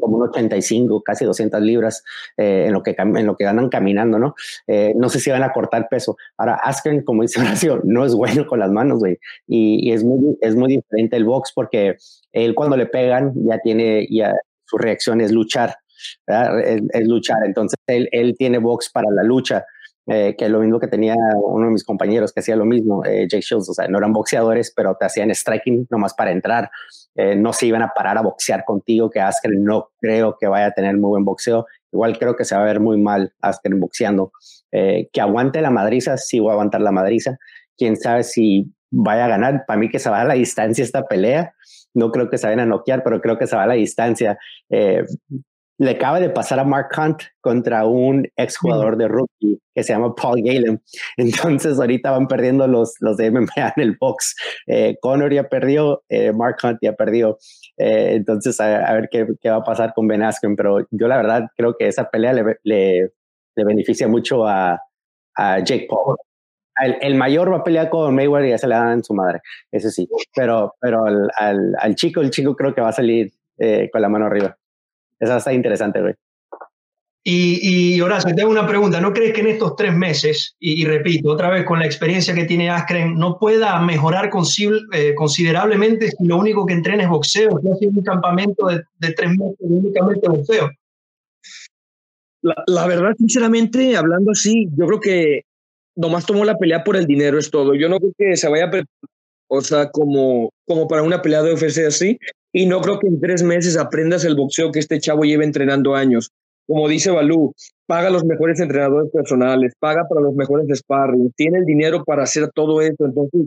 [0.00, 2.02] como un 85, casi 200 libras
[2.36, 4.34] eh, en, lo que, en lo que ganan caminando, ¿no?
[4.66, 6.16] Eh, no sé si van a cortar peso.
[6.36, 9.18] Ahora, Askren, como dice Horacio, no es bueno con las manos, güey.
[9.46, 11.96] Y, es, muy, es muy diferente el box porque
[12.32, 14.32] él cuando le pegan ya tiene, ya
[14.64, 15.76] su reacción es luchar.
[16.26, 17.38] es, luchar.
[17.44, 19.64] Entonces, él, él tiene box para la lucha.
[20.12, 23.04] Eh, que es lo mismo que tenía uno de mis compañeros que hacía lo mismo,
[23.04, 26.68] eh, Jake Shields, o sea, no eran boxeadores, pero te hacían striking nomás para entrar,
[27.14, 30.66] eh, no se iban a parar a boxear contigo, que Askren no creo que vaya
[30.66, 33.78] a tener muy buen boxeo, igual creo que se va a ver muy mal Askren
[33.78, 34.32] boxeando,
[34.72, 37.38] que aguante la madriza, sí va a aguantar la madriza,
[37.78, 41.06] quién sabe si vaya a ganar, para mí que se va a la distancia esta
[41.06, 41.54] pelea,
[41.94, 44.40] no creo que se vayan a noquear, pero creo que se va a la distancia
[45.80, 50.14] le acaba de pasar a Mark Hunt contra un exjugador de rugby que se llama
[50.14, 50.82] Paul Galen.
[51.16, 54.36] Entonces ahorita van perdiendo los, los de MMA en el box.
[54.66, 57.38] Eh, Conor ya perdió, eh, Mark Hunt ya perdió.
[57.78, 60.54] Eh, entonces a, ver qué, qué, va a pasar con Ben Askren.
[60.54, 63.10] Pero yo la verdad creo que esa pelea le, le,
[63.56, 64.78] beneficia mucho a,
[65.34, 66.16] a Jake Paul.
[67.00, 69.40] El, mayor va a pelear con Mayweather y ya se le dan su madre,
[69.70, 70.08] eso sí.
[70.34, 73.32] Pero, pero al, al, al chico, el chico creo que va a salir
[73.92, 74.56] con la mano arriba.
[75.20, 76.14] Esa está interesante, güey.
[77.22, 78.98] Y, y Horacio, te hago una pregunta.
[79.00, 82.46] ¿No crees que en estos tres meses, y, repito, otra vez con la experiencia que
[82.46, 84.30] tiene Askren, no pueda mejorar
[84.92, 87.60] eh, considerablemente si lo único que entrena es boxeo?
[87.62, 90.70] No hace un campamento de, tres meses únicamente boxeo.
[92.42, 95.42] La, la, verdad, sinceramente, hablando así, yo creo que
[95.96, 97.74] nomás tomó la pelea por el dinero, es todo.
[97.74, 98.70] Yo no creo que se vaya a
[99.52, 102.18] o sea, como, como para una pelea de UFC así.
[102.52, 105.94] Y no creo que en tres meses aprendas el boxeo que este chavo lleva entrenando
[105.94, 106.30] años.
[106.66, 107.54] Como dice Balú,
[107.86, 112.22] paga a los mejores entrenadores personales, paga para los mejores sparring, tiene el dinero para
[112.22, 113.06] hacer todo esto.
[113.06, 113.46] Entonces,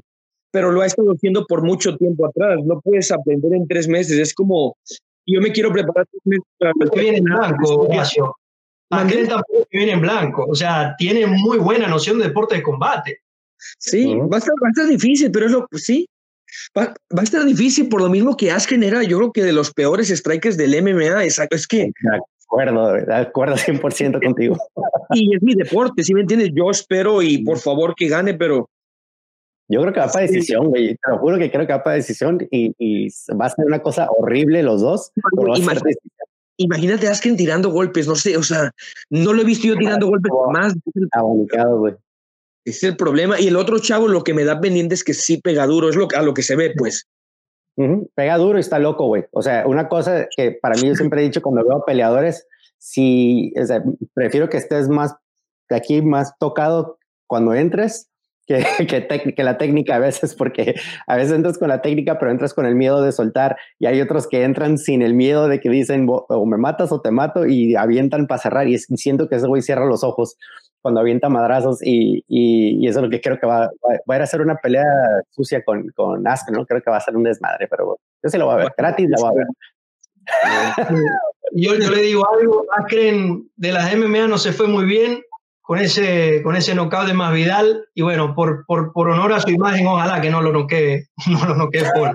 [0.52, 2.60] pero lo ha estado haciendo por mucho tiempo atrás.
[2.66, 4.18] No puedes aprender en tres meses.
[4.20, 4.78] Es como,
[5.26, 6.06] yo me quiero preparar
[6.60, 8.36] para viene en blanco, Horacio.
[8.90, 10.46] tampoco viene en blanco.
[10.48, 13.20] O sea, tiene muy buena noción de deporte de combate.
[13.80, 16.08] Sí, va, a estar, va a estar difícil, pero es lo sí.
[16.78, 19.54] Va, va, a estar difícil por lo mismo que Askren era, yo creo que de
[19.54, 21.24] los peores strikers del MMA.
[21.24, 21.92] Exacto, es que.
[22.02, 24.58] De acuerdo, de acuerdo 100% contigo.
[25.12, 26.52] y es mi deporte, si me entiendes?
[26.54, 28.70] Yo espero y por favor que gane, pero.
[29.70, 30.96] Yo creo que va para decisión, güey.
[30.96, 33.82] Te lo juro que creo que va para decisión y, y va a ser una
[33.82, 35.12] cosa horrible los dos.
[35.56, 35.96] Imagínate,
[36.58, 38.72] imagínate a Askren tirando golpes, no sé, o sea,
[39.10, 40.74] no lo he visto yo tirando golpes más.
[41.12, 41.96] Abonicado, güey.
[42.66, 43.40] Es el problema.
[43.40, 45.96] Y el otro chavo lo que me da pendiente es que sí pega duro, es
[45.96, 47.08] lo, a lo que se ve, pues.
[48.16, 49.26] Pega duro y está loco, güey.
[49.32, 52.48] O sea, una cosa que para mí yo siempre he dicho cuando veo peleadores,
[52.78, 53.54] si,
[54.14, 55.16] prefiero que estés más,
[55.70, 58.10] de aquí más tocado cuando entres
[58.46, 60.76] que, que, que, la técnica a veces, porque
[61.08, 64.02] a veces entras con la técnica, pero entras con el miedo de soltar, y hay
[64.02, 67.46] otros que entran sin el miedo de que dicen o me matas o te mato
[67.46, 70.36] y avientan para cerrar, y siento que ese güey cierra los ojos
[70.84, 74.22] cuando avienta madrazos y, y, eso es lo que creo que va, va, a ir
[74.22, 74.84] a ser una pelea
[75.32, 76.66] sucia con, con Aspen, ¿no?
[76.66, 79.10] Creo que va a ser un desmadre, pero yo sí lo voy a ver, gratis
[79.10, 79.48] la voy a ver.
[81.54, 85.22] Yo, yo le digo algo, Askren de las MMA no se fue muy bien
[85.62, 89.52] con ese, con ese knockout de Masvidal y bueno, por, por, por honor a su
[89.52, 92.14] imagen, ojalá que no lo noquee, no lo noquee por.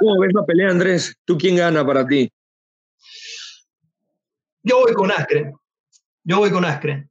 [0.00, 1.14] ¿Cómo ves la pelea, Andrés?
[1.24, 2.28] ¿Tú quién gana para ti?
[4.64, 5.52] Yo voy con Askren.
[6.24, 7.10] Yo voy con Askren.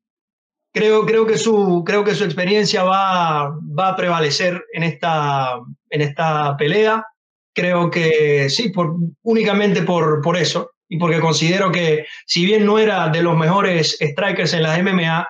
[0.73, 5.59] Creo, creo, que su, creo que su experiencia va, va a prevalecer en esta,
[5.91, 7.05] en esta pelea.
[7.53, 10.71] Creo que sí, por, únicamente por, por eso.
[10.89, 15.27] Y porque considero que, si bien no era de los mejores strikers en las MMA,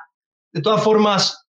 [0.53, 1.45] de todas formas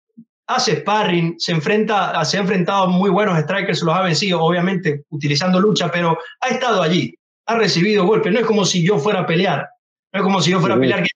[0.46, 5.04] hace sparring, se, enfrenta, se ha enfrentado a muy buenos strikers, los ha vencido, obviamente
[5.10, 7.14] utilizando lucha, pero ha estado allí,
[7.46, 8.32] ha recibido golpes.
[8.32, 9.68] No es como si yo fuera a pelear,
[10.12, 11.08] no es como si yo fuera a pelear que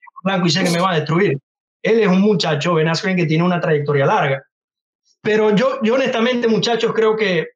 [0.44, 1.38] y sé que me va a destruir.
[1.82, 4.42] Él es un muchacho, Ben Askren, que tiene una trayectoria larga.
[5.22, 7.48] Pero yo, yo honestamente, muchachos, creo que,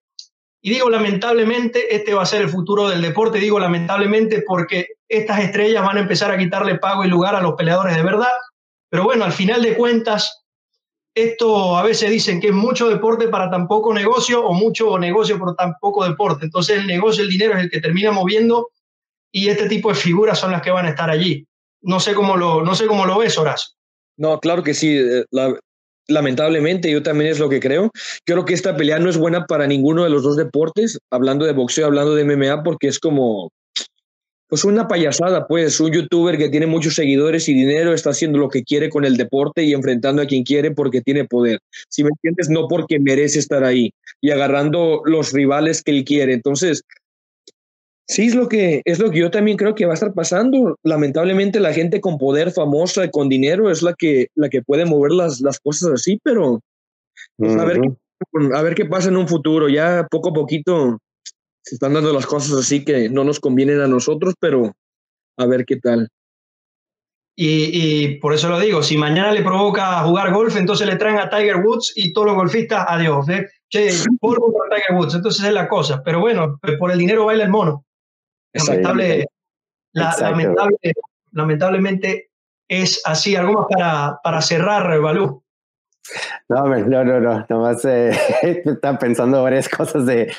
[0.62, 5.40] y digo lamentablemente, este va a ser el futuro del deporte, digo lamentablemente porque estas
[5.40, 8.32] estrellas van a empezar a quitarle pago y lugar a los peleadores de verdad.
[8.88, 10.44] Pero bueno, al final de cuentas,
[11.14, 15.38] esto a veces dicen que es mucho deporte para tan poco negocio o mucho negocio
[15.38, 16.44] por tan poco deporte.
[16.44, 18.70] Entonces el negocio, el dinero es el que termina moviendo
[19.30, 21.46] y este tipo de figuras son las que van a estar allí.
[21.83, 23.75] No sé cómo lo, no sé cómo lo ves, Horacio.
[24.16, 24.97] No, claro que sí.
[24.97, 25.25] Eh,
[26.09, 27.90] lamentablemente, yo también es lo que creo.
[28.25, 31.53] Creo que esta pelea no es buena para ninguno de los dos deportes, hablando de
[31.53, 33.51] boxeo, hablando de MMA, porque es como,
[34.49, 38.49] pues una payasada, pues, un youtuber que tiene muchos seguidores y dinero está haciendo lo
[38.49, 41.59] que quiere con el deporte y enfrentando a quien quiere porque tiene poder.
[41.88, 46.35] Si me entiendes, no porque merece estar ahí y agarrando los rivales que él quiere.
[46.35, 46.83] Entonces,
[48.08, 50.76] Sí, es lo que es lo que yo también creo que va a estar pasando.
[50.82, 55.12] Lamentablemente la gente con poder famosa, con dinero, es la que, la que puede mover
[55.12, 56.60] las, las cosas así, pero
[57.36, 57.90] pues, a, ver qué,
[58.54, 59.68] a ver qué pasa en un futuro.
[59.68, 60.98] Ya poco a poquito
[61.64, 64.72] se están dando las cosas así que no nos convienen a nosotros, pero
[65.38, 66.08] a ver qué tal.
[67.34, 71.30] Y, por eso lo digo, si mañana le provoca jugar golf, entonces le traen a
[71.30, 73.26] Tiger Woods y todos los golfistas, adiós.
[73.30, 73.48] ¿eh?
[73.70, 73.88] Che,
[74.20, 76.02] polvo para Tiger Woods, entonces es la cosa.
[76.04, 77.86] Pero bueno, por el dinero baila el mono.
[78.54, 79.26] Lamentable,
[79.92, 80.76] lamentable,
[81.32, 82.30] lamentablemente
[82.68, 83.36] es así.
[83.36, 85.42] ¿Algo más para, para cerrar, Balú?
[86.48, 88.10] No, no, no, no, nomás eh,
[88.42, 90.32] estaba pensando varias cosas de,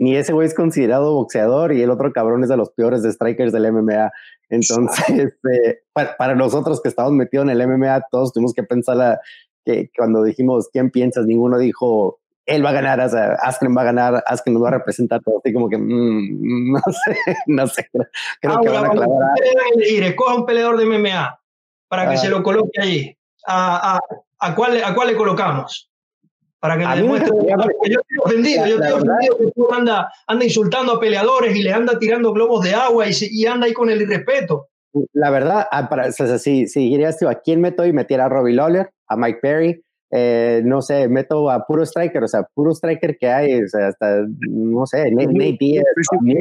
[0.00, 3.12] ni ese güey es considerado boxeador y el otro cabrón es de los peores de
[3.12, 4.10] strikers del MMA.
[4.48, 9.20] Entonces, eh, para, nosotros que estamos metidos en el MMA, todos tuvimos que pensar
[9.64, 11.26] que cuando dijimos, ¿quién piensas?
[11.26, 14.68] Ninguno dijo, él va a ganar, o sea, Askren va a ganar, Askren nos va
[14.68, 18.90] a representar todo, así como que, mm, no sé, no sé, creo, que van a
[18.90, 19.30] clavar.
[19.78, 21.40] Escoja un peleador de MMA
[21.88, 22.18] para que ah.
[22.18, 23.16] se lo coloque allí.
[23.46, 24.00] ¿A, a,
[24.38, 25.90] a, cuál, ¿A cuál le colocamos?
[26.58, 27.30] Para que le demuestre.
[27.30, 31.72] yo estoy ofendido, yo estoy ofendido que tú anda, anda insultando a peleadores y le
[31.72, 34.68] anda tirando globos de agua y, y anda ahí con el irrespeto.
[35.12, 38.26] La verdad, ah, para, o sea, si, si dirías tú, ¿a quién meto y metiera
[38.26, 39.83] a Robbie Lawler, a Mike Perry,
[40.16, 43.88] eh, no sé, meto a puro striker, o sea, puro striker que hay, o sea,
[43.88, 45.84] hasta, no sé, Nick, Diaz,
[46.22, 46.38] Nick,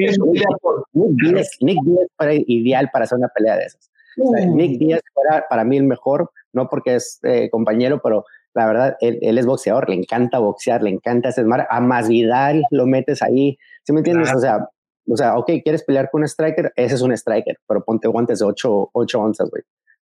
[0.94, 1.80] Diaz, Nick
[2.16, 3.90] fuera ideal para hacer una pelea de esas.
[4.54, 8.98] Nick Diaz fuera para mí el mejor, no porque es eh, compañero, pero la verdad,
[9.02, 11.66] él, es boxeador, le encanta boxear, le encanta hacer mar.
[11.72, 14.32] A Masvidal lo metes ahí, ¿sí me entiendes?
[14.36, 14.70] O sea,
[15.10, 18.38] o sea, ok, quieres pelear con un striker, ese es un striker, pero ponte guantes
[18.38, 19.64] de 8, 8 onzas, güey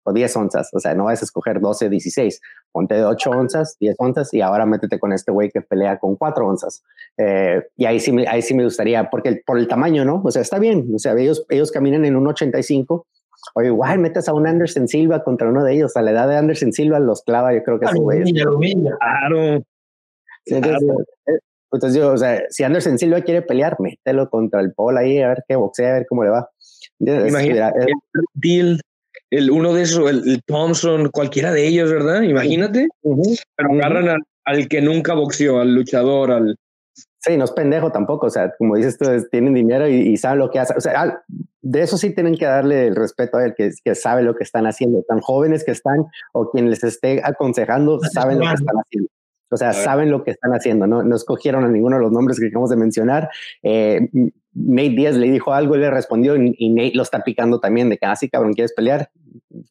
[0.07, 2.41] o 10 onzas, o sea, no vas a escoger 12, 16,
[2.71, 6.15] ponte de 8 onzas, 10 onzas y ahora métete con este güey que pelea con
[6.15, 6.81] 4 onzas.
[7.17, 10.21] Eh, y ahí sí, ahí sí me gustaría, porque por el tamaño, ¿no?
[10.23, 13.05] O sea, está bien, o sea, ellos, ellos caminan en un 85,
[13.53, 16.37] o igual metes a un Anderson Silva contra uno de ellos, a la edad de
[16.37, 18.23] Anderson Silva los clava, yo creo que es güey.
[18.23, 19.61] Claro.
[20.45, 20.83] Entonces,
[21.27, 21.39] eh,
[21.69, 25.27] entonces yo, o sea, si Anderson Silva quiere pelear, mételo contra el Paul ahí, a
[25.27, 26.49] ver qué boxea, a ver cómo le va.
[26.99, 27.91] Imagínate,
[28.45, 28.79] el
[29.29, 32.21] el, uno de esos, el, Thompson, cualquiera de ellos, ¿verdad?
[32.21, 32.87] Imagínate.
[33.01, 36.57] Pero agarran al, que nunca boxeó, al luchador, al...
[37.19, 40.49] Sí, no es pendejo tampoco, o sea, como dices tú, tienen dinero y, saben lo
[40.49, 40.77] que hacen.
[40.77, 41.21] O sea,
[41.61, 44.43] de eso sí tienen que darle el respeto a él, que, que sabe lo que
[44.43, 45.03] están haciendo.
[45.03, 49.09] Tan jóvenes que están o quien les esté aconsejando, saben lo que están haciendo.
[49.49, 51.03] O sea, saben lo que están haciendo, ¿no?
[51.03, 53.29] No escogieron a ninguno de los nombres que acabamos de mencionar.
[53.63, 54.09] Eh,
[54.57, 57.97] Nate Díaz le dijo algo y le respondió y, Nate lo está picando también de
[57.97, 59.09] que, así ah, cabrón, ¿quieres pelear?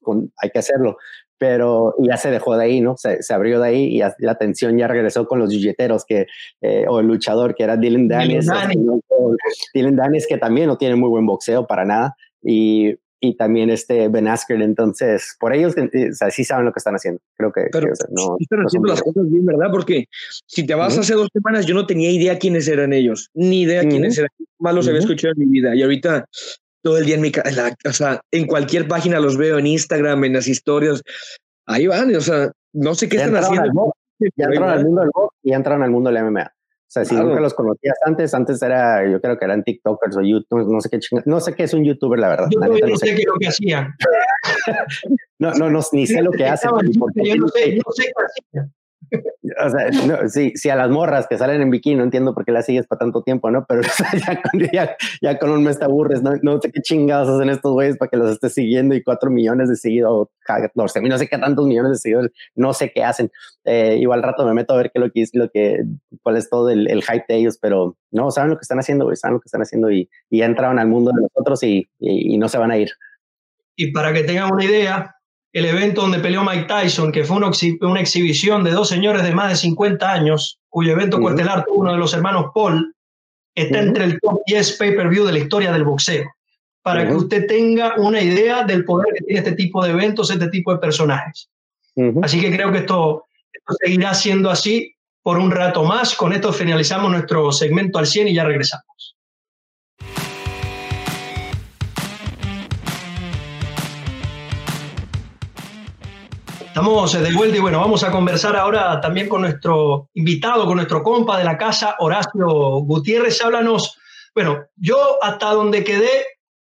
[0.00, 0.96] Con, hay que hacerlo.
[1.38, 2.96] Pero ya se dejó de ahí, ¿no?
[2.96, 6.26] Se, se abrió de ahí y la atención ya regresó con los billeteros que,
[6.62, 8.48] eh, o el luchador que era Dylan Danis.
[9.74, 12.16] Dylan Danis que también no tiene muy buen boxeo para nada.
[12.42, 14.62] Y y también este Ben Askren.
[14.62, 17.20] Entonces, por ellos eh, o sea, sí saben lo que están haciendo.
[17.36, 19.68] Creo que, Pero, no, están haciendo las cosas bien, ¿verdad?
[19.70, 20.06] Porque
[20.46, 23.82] si te vas hace dos semanas, yo no tenía idea quiénes eran ellos, ni idea
[23.82, 24.30] quiénes eran.
[24.58, 25.74] Más los había escuchado en mi vida.
[25.74, 26.26] Y ahorita
[26.82, 30.24] todo el día en mi casa, o sea, en cualquier página los veo, en Instagram,
[30.24, 31.02] en las historias.
[31.66, 33.92] Ahí van, o sea, no sé qué están haciendo.
[34.36, 35.10] ya entran al mundo del
[35.42, 36.55] y entran al mundo del MMA.
[36.86, 40.20] O sea, si nunca los conocías antes, antes era, yo creo que eran TikTokers o
[40.22, 42.48] YouTube, no sé qué no sé qué es un YouTuber, la verdad.
[42.48, 43.92] Yo no, sé qué es lo que hacían.
[45.40, 46.70] no, no, no, ni sé lo que hacen.
[46.70, 48.72] Yo no sé, no sé qué hacían.
[49.64, 52.44] O sea, no, sí, sí, a las morras que salen en bikini, no entiendo por
[52.44, 53.64] qué las sigues para tanto tiempo, ¿no?
[53.66, 53.82] Pero
[54.26, 56.32] ya, con, ya, con un mes te aburres, ¿no?
[56.42, 59.68] No sé qué chingados hacen estos güeyes para que los estés siguiendo y cuatro millones
[59.68, 60.32] de seguidores,
[60.74, 63.30] no sé, no sé qué tantos millones de seguidores, no sé qué hacen.
[63.64, 65.84] Eh, igual rato me meto a ver qué lo que es, lo que,
[66.22, 69.16] cuál es todo el, hype de ellos, pero no, saben lo que están haciendo, güey,
[69.16, 72.36] saben lo que están haciendo y, y ya entraron al mundo de nosotros y, y
[72.38, 72.90] no se van a ir.
[73.76, 75.15] Y para que tengan una idea,
[75.56, 79.32] el evento donde peleó Mike Tyson, que fue una, una exhibición de dos señores de
[79.32, 81.20] más de 50 años, cuyo evento uh
[81.66, 82.94] tuvo uno de los hermanos Paul,
[83.54, 86.30] está entre el top 10 pay-per-view de la historia del boxeo,
[86.82, 90.48] para que usted tenga una idea del poder que tiene este tipo de eventos, este
[90.48, 91.48] tipo de personajes.
[92.20, 96.14] Así que creo que esto, esto seguirá siendo así por un rato más.
[96.16, 99.15] Con esto finalizamos nuestro segmento al 100 y ya regresamos.
[106.76, 111.02] Estamos de vuelta y bueno, vamos a conversar ahora también con nuestro invitado, con nuestro
[111.02, 112.48] compa de la casa, Horacio
[112.82, 113.42] Gutiérrez.
[113.42, 113.96] Háblanos,
[114.34, 116.10] bueno, yo hasta donde quedé,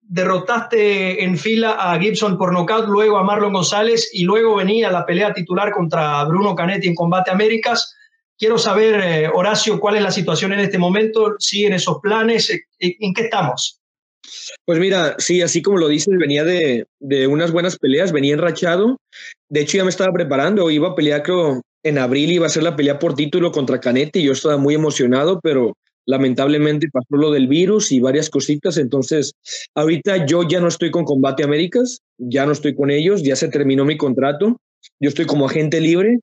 [0.01, 5.07] derrotaste en fila a Gibson por nocaut, luego a Marlon González y luego venía la
[5.07, 7.95] pelea titular contra Bruno Canetti en Combate Américas.
[8.37, 12.51] Quiero saber, eh, Horacio, cuál es la situación en este momento, siguen esos planes,
[12.81, 13.82] ¿en qué estamos?
[14.65, 18.99] Pues mira, sí, así como lo dices, venía de, de, unas buenas peleas, venía enrachado.
[19.49, 22.63] De hecho, ya me estaba preparando, iba a pelear, creo, en abril iba a ser
[22.63, 24.23] la pelea por título contra Canetti.
[24.23, 25.75] Yo estaba muy emocionado, pero
[26.07, 29.33] lamentablemente pasó lo del virus y varias cositas, entonces
[29.75, 33.49] ahorita yo ya no estoy con Combate Américas, ya no estoy con ellos, ya se
[33.49, 34.57] terminó mi contrato,
[35.01, 36.19] yo estoy como agente libre,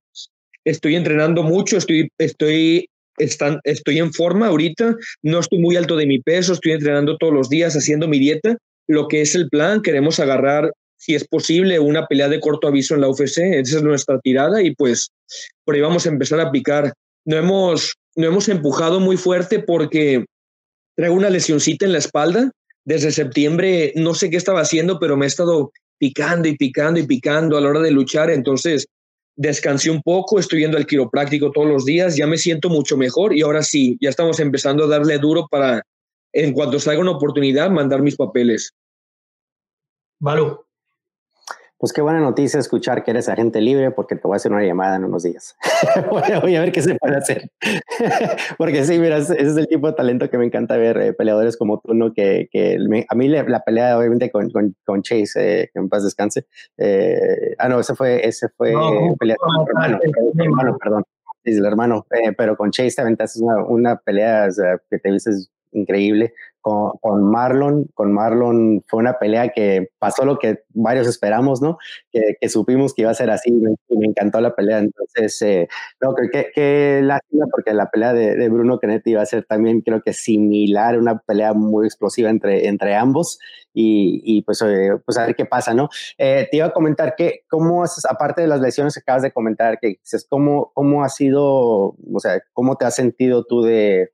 [0.66, 2.90] estoy entrenando mucho, estoy, estoy,
[3.20, 7.50] estoy en forma ahorita, no estoy muy alto de mi peso, estoy entrenando todos los
[7.50, 8.58] días, haciendo mi dieta,
[8.88, 12.94] lo que es el plan, queremos agarrar si es posible, una pelea de corto aviso
[12.94, 13.38] en la UFC.
[13.38, 15.10] Esa es nuestra tirada y pues
[15.64, 16.94] por ahí vamos a empezar a picar.
[17.26, 20.26] No hemos, no hemos empujado muy fuerte porque
[20.96, 22.52] traigo una lesioncita en la espalda.
[22.84, 27.08] Desde septiembre no sé qué estaba haciendo, pero me he estado picando y picando y
[27.08, 28.30] picando a la hora de luchar.
[28.30, 28.88] Entonces
[29.40, 33.34] descansé un poco, estoy yendo al quiropráctico todos los días, ya me siento mucho mejor
[33.34, 35.82] y ahora sí, ya estamos empezando a darle duro para,
[36.34, 38.74] en cuanto salga una oportunidad, mandar mis papeles.
[40.20, 40.69] Valo.
[41.80, 44.66] Pues qué buena noticia escuchar que eres agente libre porque te voy a hacer una
[44.66, 45.56] llamada en unos días.
[46.12, 47.50] voy a ver qué se puede hacer.
[48.58, 51.56] porque sí, mira, ese es el tipo de talento que me encanta ver, eh, peleadores
[51.56, 52.14] como tú, ¿no?
[52.14, 52.78] Que, que
[53.08, 56.48] a mí la pelea obviamente con, con, con Chase, eh, que en paz descanse.
[56.78, 60.00] Eh, ah, no, ese fue, ese fue no, pelea con no, hermano,
[60.38, 61.04] hermano, perdón.
[61.46, 62.06] el hermano,
[62.38, 65.32] pero con Chase te aventaste una, una pelea o sea, que te viste
[65.72, 66.34] increíble
[67.02, 67.86] con, Marlon.
[67.94, 71.78] Con Marlon fue una pelea que pasó lo que varios esperamos, ¿no?
[72.12, 74.80] Que, supimos que iba a ser así y me, encantó la pelea.
[74.80, 75.68] Entonces, eh,
[76.02, 79.82] no, creo que, que lástima porque la pelea de, Bruno Canetti iba a ser también,
[79.82, 83.40] creo que similar, una pelea muy explosiva entre, entre ambos.
[83.82, 85.88] Y, pues, eh, pues a ver qué pasa, ¿no?
[86.18, 89.80] Eh, te iba a comentar que, ¿cómo aparte de las lesiones que acabas de comentar,
[89.80, 94.10] que ¿cómo, cómo ha sido, o sea, cómo te has sentido tú de,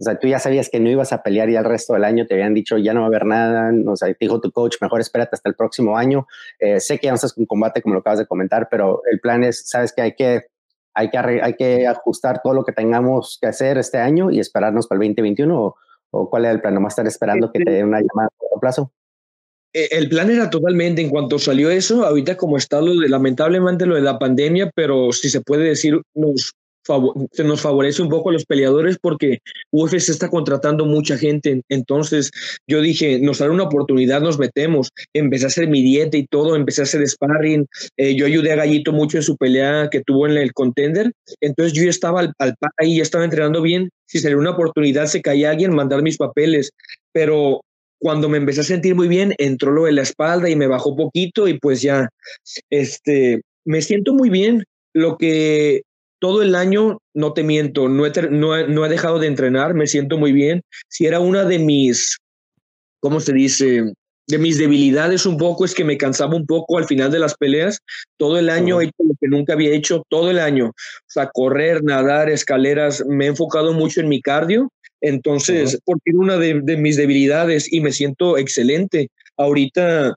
[0.00, 2.26] o sea, tú ya sabías que no ibas a pelear y el resto del año
[2.26, 3.70] te habían dicho ya no va a haber nada.
[3.86, 6.26] O sea, te dijo tu coach, mejor espérate hasta el próximo año.
[6.58, 9.20] Eh, sé que ya no estás con combate, como lo acabas de comentar, pero el
[9.20, 10.46] plan es, sabes que hay que,
[10.94, 14.86] hay que, hay que ajustar todo lo que tengamos que hacer este año y esperarnos
[14.86, 15.76] para el 2021
[16.12, 18.58] o, cuál es el plan, nomás estar esperando que te den una llamada a corto
[18.58, 18.92] plazo.
[19.74, 23.84] Eh, el plan era totalmente, en cuanto salió eso, ahorita como está lo de, lamentablemente
[23.84, 26.54] lo de la pandemia, pero si se puede decir, nos
[27.32, 29.38] se nos favorece un poco a los peleadores porque
[29.70, 31.62] UFC está contratando mucha gente.
[31.68, 32.30] Entonces
[32.66, 34.90] yo dije, nos sale una oportunidad, nos metemos.
[35.12, 37.66] Empecé a hacer mi dieta y todo, empecé a hacer sparring.
[37.96, 41.12] Eh, yo ayudé a Gallito mucho en su pelea que tuvo en el contender.
[41.40, 43.90] Entonces yo estaba al, al ahí, ya estaba entrenando bien.
[44.06, 46.70] Si salió una oportunidad, se caía alguien, mandar mis papeles.
[47.12, 47.60] Pero
[48.00, 50.96] cuando me empecé a sentir muy bien, entró lo de la espalda y me bajó
[50.96, 52.08] poquito y pues ya,
[52.70, 54.64] este, me siento muy bien.
[54.92, 55.82] Lo que
[56.20, 60.18] todo el año, no te miento, no he, no, he, dejado de entrenar, me siento
[60.18, 60.62] muy bien.
[60.88, 62.18] Si era una de mis,
[63.00, 63.92] ¿cómo se dice?
[64.28, 67.34] De mis debilidades un poco es que me cansaba un poco al final de las
[67.34, 67.80] peleas.
[68.16, 70.68] Todo el año he hecho lo que nunca había hecho, todo el año.
[70.68, 74.70] O sea, correr, nadar, escaleras, me he enfocado mucho en mi cardio.
[75.00, 79.08] Entonces, porque era una de, de mis debilidades y me siento excelente.
[79.36, 80.14] Ahorita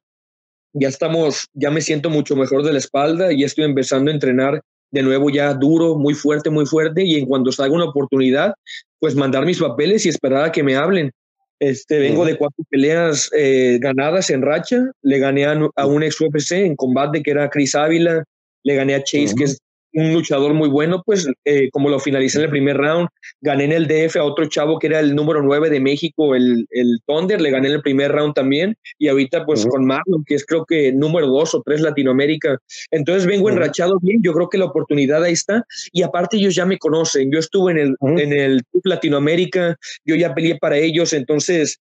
[0.73, 4.61] ya estamos, ya me siento mucho mejor de la espalda y estoy empezando a entrenar
[4.93, 8.53] de nuevo ya duro, muy fuerte, muy fuerte, y en cuanto salga una oportunidad,
[8.99, 11.11] pues mandar mis papeles y esperar a que me hablen.
[11.59, 16.51] Este, vengo de cuatro peleas eh, ganadas en racha, le gané a, un ex UFC
[16.51, 18.23] en combate que era Chris Ávila,
[18.63, 19.57] le gané a Chase, que es
[19.93, 23.07] un luchador muy bueno, pues eh, como lo finalicé en el primer round,
[23.41, 26.67] gané en el DF a otro chavo que era el número 9 de México, el,
[26.71, 30.35] el Thunder, le gané en el primer round también, y ahorita pues con Marlon, que
[30.35, 32.57] es creo que número 2 o 3 Latinoamérica.
[32.91, 36.65] Entonces vengo enrachado bien, yo creo que la oportunidad ahí está, y aparte ellos ya
[36.65, 41.79] me conocen, yo estuve en el, en el Latinoamérica, yo ya peleé para ellos, entonces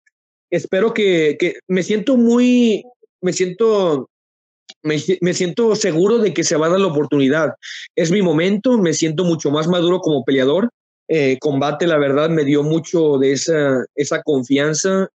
[0.50, 2.84] espero que, que me siento muy,
[3.20, 4.10] me siento
[4.82, 7.54] me, siento seguro de que se va a dar la oportunidad.
[7.96, 10.70] Es mi momento, me siento mucho más maduro como peleador.
[11.08, 15.08] Eh, combate, la verdad, me dio mucho de esa, esa confianza.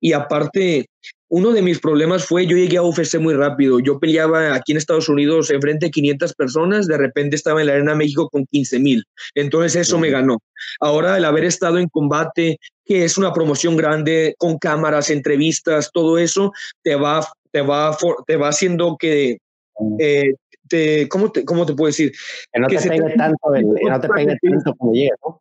[0.00, 0.86] Y aparte,
[1.28, 3.80] uno de mis problemas fue, yo llegué a UFC muy rápido.
[3.80, 7.74] Yo peleaba aquí en Estados Unidos enfrente de 500 personas, de repente estaba en la
[7.74, 9.04] Arena México con 15 mil.
[9.34, 10.38] Entonces eso me ganó.
[10.80, 16.18] Ahora el haber estado en combate, que es una promoción grande, con cámaras, entrevistas, todo
[16.18, 16.52] eso,
[16.82, 17.26] te va
[17.56, 17.96] te va,
[18.26, 19.38] te va haciendo que,
[19.98, 20.34] eh,
[20.68, 22.12] te, ¿cómo, te, ¿cómo te puedo decir?
[22.52, 25.40] Que no te pegue tanto, no te pegue tanto como llega, ¿no?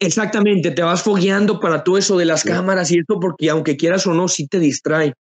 [0.00, 4.06] Exactamente, te vas fogueando para todo eso de las cámaras y esto, porque aunque quieras
[4.06, 5.12] o no, sí te distrae.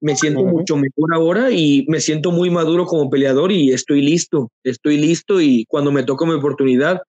[0.00, 4.48] Me siento mucho mejor ahora y me siento muy maduro como peleador y estoy listo,
[4.64, 7.02] estoy listo y cuando me toque mi oportunidad,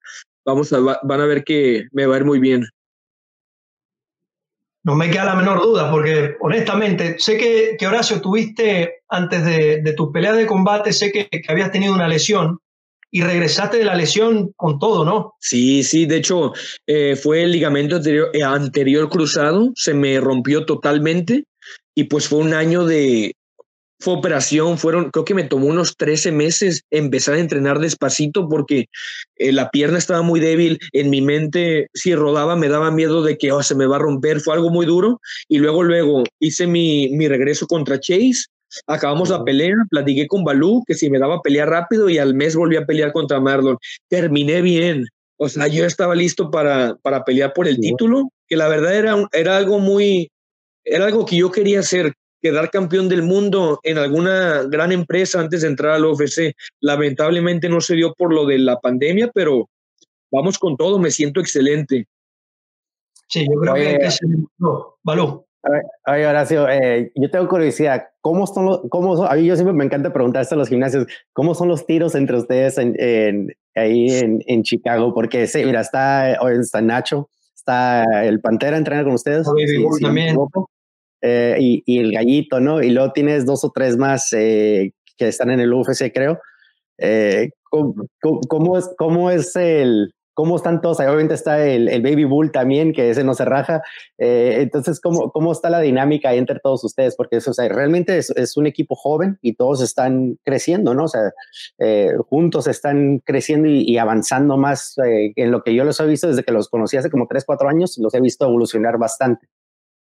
[0.44, 2.64] vamos a, van a ver que me va a ir muy bien.
[4.84, 9.92] No me queda la menor duda, porque honestamente, sé que, Horacio tuviste, antes de, de
[9.92, 12.58] tus peleas de combate, sé que, habías tenido una lesión
[13.10, 15.34] y regresaste de la lesión con todo, ¿no?
[15.38, 16.52] Sí, sí, de hecho
[16.86, 21.44] eh, fue el ligamento anterior, eh, anterior cruzado, se me rompió totalmente
[21.94, 23.34] y pues fue un año de,
[24.02, 28.86] fue operación, fueron, creo que me tomó unos 13 meses empezar a entrenar despacito porque
[29.36, 33.38] eh, la pierna estaba muy débil, en mi mente si rodaba me daba miedo de
[33.38, 35.20] que oh, se me va a romper, fue algo muy duro.
[35.48, 38.46] Y luego luego hice mi, mi regreso contra Chase,
[38.88, 42.56] acabamos la pelea, platiqué con Balú que si me daba pelea rápido y al mes
[42.56, 43.78] volví a pelear contra Marlon,
[44.08, 48.66] terminé bien, o sea, yo estaba listo para, para pelear por el título, que la
[48.66, 50.28] verdad era, era algo muy,
[50.84, 55.62] era algo que yo quería hacer, quedar campeón del mundo en alguna gran empresa antes
[55.62, 56.54] de entrar al UFC.
[56.80, 59.70] Lamentablemente no se dio por lo de la pandemia, pero
[60.30, 62.08] vamos con todo, me siento excelente.
[63.28, 64.26] Sí, yo creo que, se
[64.58, 65.46] no, Balú.
[66.08, 69.72] Oye, Horacio, eh, yo tengo curiosidad, ¿cómo son los, cómo son, a mí yo siempre
[69.72, 73.56] me encanta preguntar esto a los gimnasios, ¿cómo son los tiros entre ustedes en, en
[73.76, 75.14] ahí en, en, Chicago?
[75.14, 79.46] Porque sí, mira, está, hoy está Nacho, está el Pantera entrena con ustedes.
[79.56, 80.36] Sí, sí, también.
[81.22, 82.82] Eh, y, y, el gallito, ¿no?
[82.82, 86.40] Y luego tienes dos o tres más eh, que están en el UFC, creo.
[86.98, 87.94] Eh, ¿cómo,
[88.48, 91.00] cómo, es, ¿Cómo es el, cómo están todos?
[91.00, 93.82] Obviamente está el, el, Baby Bull también, que ese no se raja.
[94.18, 97.16] Eh, entonces, ¿cómo, ¿cómo está la dinámica ahí entre todos ustedes?
[97.16, 101.04] Porque eso, o sea, realmente es, es, un equipo joven y todos están creciendo, ¿no?
[101.04, 101.32] O sea,
[101.78, 106.06] eh, juntos están creciendo y, y avanzando más eh, en lo que yo los he
[106.06, 109.48] visto desde que los conocí hace como 3, 4 años, los he visto evolucionar bastante.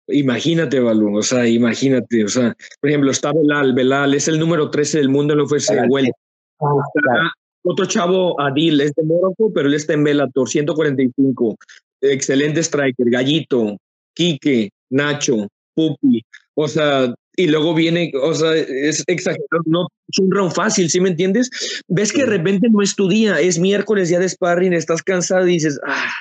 [0.07, 4.69] Imagínate, Balú, o sea, imagínate, o sea, por ejemplo, está Belal, Belal es el número
[4.69, 5.93] 13 del mundo en el UFC, claro,
[6.61, 7.31] ah,
[7.63, 11.57] Otro chavo, Adil, es de Morocco, pero él está en Bellator, 145.
[12.01, 13.77] Excelente striker, Gallito,
[14.13, 16.21] Quique, Nacho, Pupi,
[16.55, 20.99] o sea, y luego viene, o sea, es exagerado, no es un round fácil, ¿sí
[20.99, 21.49] me entiendes?
[21.87, 25.47] Ves que de repente no es tu día, es miércoles, día de sparring, estás cansado
[25.47, 26.11] y dices, ah,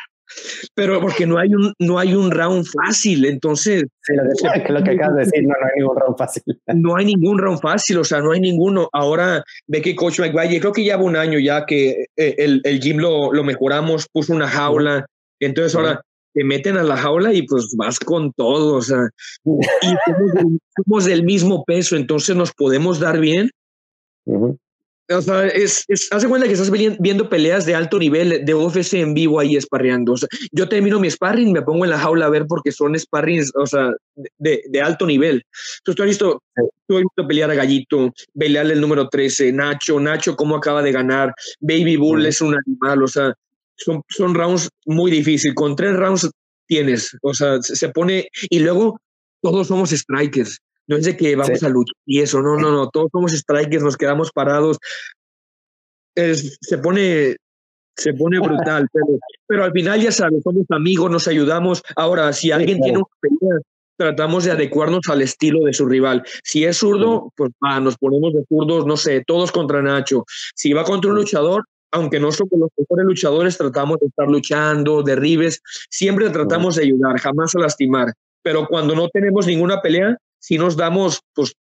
[0.74, 3.84] pero porque no hay un, no hay un round fácil, entonces...
[4.02, 6.42] Sí, lo, que, lo que acabas de decir, no, no, hay ningún round fácil.
[6.74, 8.88] No hay ningún round fácil, o sea, no hay ninguno.
[8.92, 12.80] Ahora ve que Coach McGuire, creo que lleva un año ya que eh, el, el
[12.80, 15.06] gym lo, lo mejoramos, puso una jaula,
[15.40, 16.00] entonces ahora
[16.34, 19.08] te meten a la jaula y pues vas con todo, o sea,
[19.44, 23.50] y somos, somos del mismo peso, entonces nos podemos dar bien.
[24.24, 24.58] Uh -huh.
[25.12, 28.94] O sea, es, es, hace cuenta que estás viendo peleas de alto nivel de UFC
[28.94, 30.12] en vivo ahí esparreando.
[30.12, 32.98] O sea, yo termino mi sparring, me pongo en la jaula a ver porque son
[32.98, 33.92] sparrings, o sea,
[34.38, 35.42] de, de alto nivel.
[35.78, 36.42] Entonces, tú has visto,
[36.86, 40.92] tú has visto pelear a Gallito, pelear el número 13, Nacho, Nacho, cómo acaba de
[40.92, 43.32] ganar, Baby Bull es un animal, o sea,
[43.76, 45.54] son, son rounds muy difíciles.
[45.54, 46.30] Con tres rounds
[46.66, 49.00] tienes, o sea, se pone, y luego
[49.42, 50.58] todos somos strikers.
[50.88, 51.66] No es de que vamos sí.
[51.66, 54.78] a luchar y eso, no, no, no, todos somos strikers, nos quedamos parados.
[56.14, 57.36] Es, se pone,
[57.96, 61.82] se pone brutal, pero, pero, al final ya sabes, somos amigos, nos ayudamos.
[61.96, 63.08] Ahora, si alguien sí, claro.
[63.20, 63.60] tiene una pelea,
[63.96, 66.24] tratamos de adecuarnos al estilo de su rival.
[66.42, 70.24] Si es zurdo, pues ah, nos ponemos de zurdos, no sé, todos contra Nacho.
[70.54, 75.02] Si va contra un luchador, aunque no somos los mejores luchadores, tratamos de estar luchando,
[75.02, 75.60] derribes,
[75.90, 78.12] siempre tratamos de ayudar, jamás a lastimar.
[78.42, 81.54] Pero cuando no tenemos ninguna pelea, si nos damos pues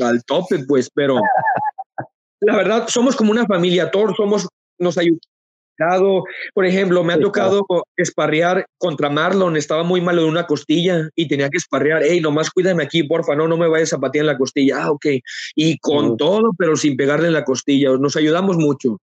[0.00, 1.20] al tope, pues, pero
[2.40, 6.24] la verdad somos como una familia, todos somos, nos ayudado.
[6.54, 7.64] Por ejemplo, me ha tocado
[7.96, 12.50] esparrear contra Marlon, estaba muy malo de una costilla y tenía que esparrear, hey, nomás
[12.50, 14.84] cuídame aquí, porfa, no, no me vayas a patear en la costilla.
[14.84, 15.06] Ah, ok.
[15.54, 16.16] Y con uh -huh.
[16.16, 18.98] todo, pero sin pegarle en la costilla, nos ayudamos mucho.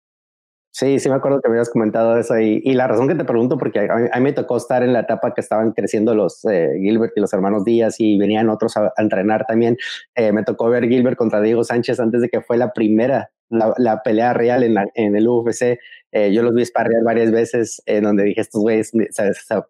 [0.78, 3.25] Sí, sí me acuerdo que me habías comentado eso y, y, la razón que te
[3.25, 6.13] pregunto, porque a mí, a mí, me tocó estar en la etapa que estaban creciendo
[6.13, 9.78] los eh, Gilbert y los hermanos Díaz y venían otros a, a entrenar también.
[10.13, 13.73] Eh, me tocó ver Gilbert contra Diego Sánchez antes de que fue la primera, la,
[13.78, 15.80] la pelea real en, la, en el UFC.
[16.11, 19.61] Eh, yo los vi sparrear varias veces en donde dije, estos güeyes se, se,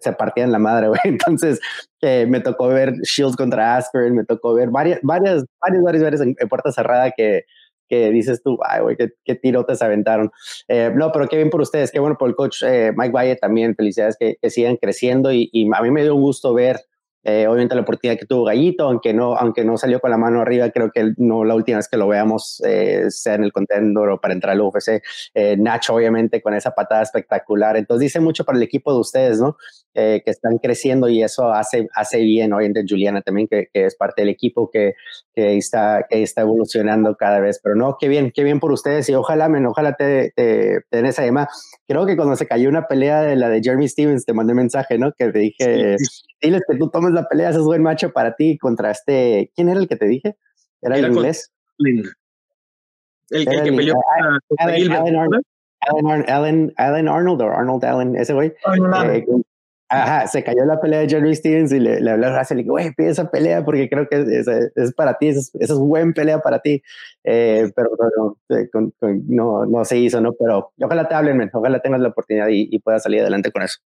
[0.00, 1.00] se, partían la madre, güey.
[1.02, 1.58] Entonces
[2.02, 6.20] eh, me tocó ver Shields contra Askren, me tocó ver varias, varias, varias, varias, varias
[6.20, 7.46] en, en puerta cerrada que
[7.88, 10.30] que dices tú, ay, güey, qué, qué tirotes aventaron.
[10.68, 13.36] Eh, no, pero qué bien por ustedes, qué bueno por el coach eh, Mike Valle
[13.36, 16.80] también, felicidades que, que sigan creciendo y, y, a mí me dio gusto ver,
[17.24, 20.40] eh, obviamente, la oportunidad que tuvo Gallito, aunque no, aunque no salió con la mano
[20.40, 24.10] arriba, creo que no la última vez que lo veamos eh, sea en el contendor
[24.10, 25.02] o para entrar al UFC.
[25.58, 27.76] Nacho, obviamente, con esa patada espectacular.
[27.76, 29.56] Entonces, dice mucho para el equipo de ustedes, ¿no?
[29.94, 33.94] Eh, que están creciendo y eso hace, hace bien día Juliana también, que, que, es
[33.94, 34.94] parte del equipo que,
[35.34, 37.60] que, está, que está evolucionando cada vez.
[37.62, 40.96] Pero no, qué bien, qué bien por ustedes y ojalá, men, ojalá te, te, te
[40.96, 41.46] den esa llama.
[41.92, 44.96] Creo que cuando se cayó una pelea de la de Jeremy Stevens, te mandé mensaje,
[44.96, 45.12] ¿no?
[45.12, 46.24] Que te dije, sí.
[46.40, 49.68] diles que tú tomes la pelea, ese es buen macho para ti contra este, ¿quién
[49.68, 50.38] era el que te dije?
[50.80, 51.52] ¿Era, era el inglés?
[53.28, 53.94] El, que peleó
[56.28, 58.48] Alan, Alan, Arnold o Arnold Allen, ese güey.
[58.48, 59.26] Eh,
[59.92, 62.62] ajá, se cayó la pelea de Jerry Stevens y le, le habló a Russell y
[62.62, 66.12] dijo, güey, pide esa pelea porque creo que es, es, para ti, esa es, buena
[66.12, 66.82] pelea para ti.
[67.24, 67.90] Eh, pero
[69.28, 70.32] no, no, se hizo, ¿no?
[70.32, 73.78] Pero ojalá te hablen, ojalá tengas la oportunidad y, y puedas salir adelante con eso.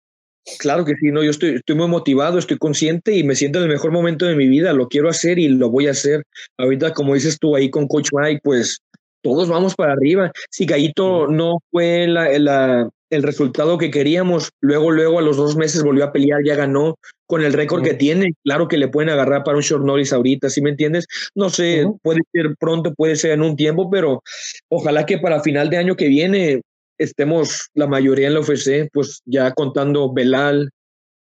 [0.58, 3.64] Claro que sí, no, yo estoy, estoy muy motivado, estoy consciente y me siento en
[3.64, 6.24] el mejor momento de mi vida, lo quiero hacer y lo voy a hacer.
[6.58, 8.82] Ahorita, como dices tú ahí con Coach Mike, pues
[9.22, 10.30] todos vamos para arriba.
[10.50, 15.82] Si Gallito no fue la, el resultado que queríamos, luego, luego a los dos meses
[15.82, 16.96] volvió a pelear, ya ganó
[17.26, 18.34] con el récord que tiene.
[18.44, 21.06] Claro que le pueden agarrar para un short notice ahorita, ¿sí me entiendes?
[21.34, 24.22] No sé, puede ser pronto, puede ser en un tiempo, pero
[24.68, 26.60] ojalá que para final de año que viene
[26.98, 30.70] estemos la mayoría en la UFC, pues ya contando Belal,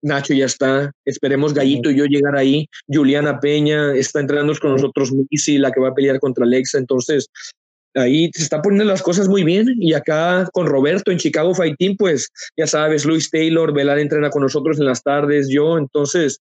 [0.02, 5.12] Nacho ya está, esperemos Gallito y yo llegar ahí, Juliana Peña está entrenando con nosotros,
[5.30, 7.28] Missy, la que va a pelear contra Alexa, entonces
[7.96, 11.76] ahí se está poniendo las cosas muy bien y acá con Roberto en Chicago Fight
[11.78, 16.40] Team, pues ya sabes, Luis Taylor, Belal entrena con nosotros en las tardes, yo, entonces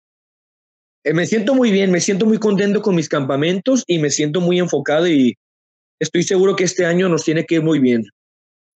[1.04, 4.42] eh, me siento muy bien, me siento muy contento con mis campamentos y me siento
[4.42, 5.36] muy enfocado y
[6.00, 8.06] estoy seguro que este año nos tiene que ir muy bien.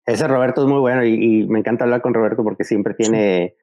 [0.05, 3.55] Ese Roberto es muy bueno y, me encanta hablar con Roberto porque siempre tiene,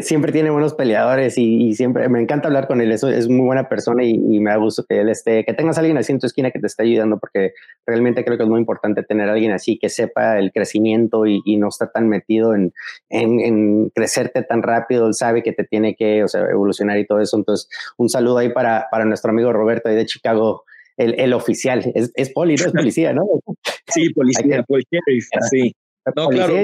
[0.00, 2.92] siempre tiene buenos peleadores y, siempre me encanta hablar con él.
[2.92, 5.80] Eso es muy buena persona y, me da gusto que él esté, que tengas a
[5.80, 7.52] alguien así en tu esquina que te esté ayudando porque
[7.86, 11.40] realmente creo que es muy importante tener a alguien así que sepa el crecimiento y,
[11.56, 12.72] no está tan metido en,
[13.08, 15.06] en, crecerte tan rápido.
[15.06, 17.36] Él sabe que te tiene que o sea, evolucionar y todo eso.
[17.36, 20.64] Entonces, un saludo ahí para, para nuestro amigo Roberto ahí de Chicago
[20.96, 21.90] el, el oficial.
[21.94, 23.24] Es, es poli, no es policía, ¿no?
[23.86, 25.00] Sí, policía, policía,
[25.50, 25.74] sí.
[26.16, 26.54] No, claro.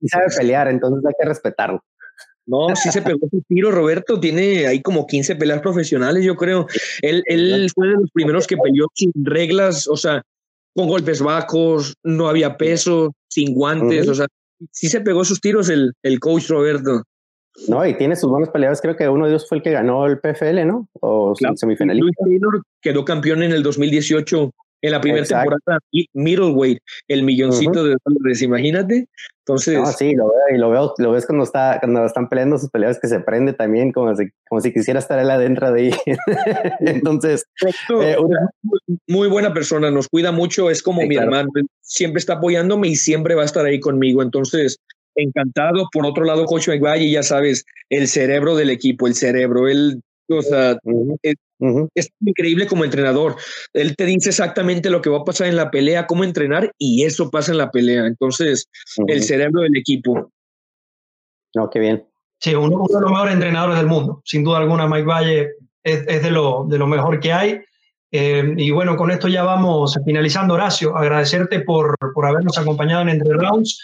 [0.00, 1.82] Y sabe, pelear, entonces hay que respetarlo.
[2.46, 4.20] No, sí se pegó su tiro, Roberto.
[4.20, 6.66] Tiene ahí como 15 peleas profesionales, yo creo.
[7.00, 10.22] Él, él fue de los primeros que peleó sin reglas, o sea,
[10.74, 14.26] con golpes bajos, no había peso, sin guantes, o sea,
[14.70, 17.02] sí se pegó sus tiros el, el coach Roberto.
[17.68, 18.80] No, y tiene sus buenos peleadores.
[18.80, 20.88] Creo que uno de ellos fue el que ganó el PFL, ¿no?
[21.00, 22.04] O semifinalista.
[22.04, 24.50] Luis Taylor quedó campeón en el 2018
[24.84, 25.80] en la primera temporada
[26.12, 26.78] middleweight,
[27.08, 29.08] el milloncito de dólares, imagínate.
[29.40, 32.58] Entonces, no, sí, lo veo y lo veo, lo ves cuando está cuando están peleando
[32.58, 35.82] sus peleadores que se prende también como si como si quisiera estar él adentro de
[35.82, 35.90] ahí.
[36.80, 37.44] Entonces,
[38.00, 38.16] eh,
[39.06, 43.34] muy buena persona, nos cuida mucho, es como mi hermano, siempre está apoyándome y siempre
[43.34, 44.22] va a estar ahí conmigo.
[44.22, 44.78] Entonces,
[45.14, 45.88] encantado.
[45.92, 50.42] Por otro lado, Coach McValle, ya sabes, el cerebro del equipo, el cerebro, él, o
[50.42, 50.78] sea,
[51.22, 51.34] es,
[52.20, 53.36] increíble como entrenador.
[53.72, 57.04] Él te dice exactamente lo que va a pasar en la pelea, cómo entrenar, y
[57.04, 58.06] eso pasa en la pelea.
[58.06, 58.68] Entonces,
[59.06, 60.30] el cerebro del equipo.
[61.54, 62.06] No, qué bien.
[62.40, 64.20] Sí, uno, de los mejores entrenadores del mundo.
[64.24, 65.50] Sin duda alguna, Mike Valle
[65.82, 67.60] es, de, lo, de lo mejor que hay.
[68.10, 70.96] Eh, y bueno, con esto ya vamos finalizando, Horacio.
[70.96, 73.78] Agradecerte por, por habernos acompañado en Entre Rounds.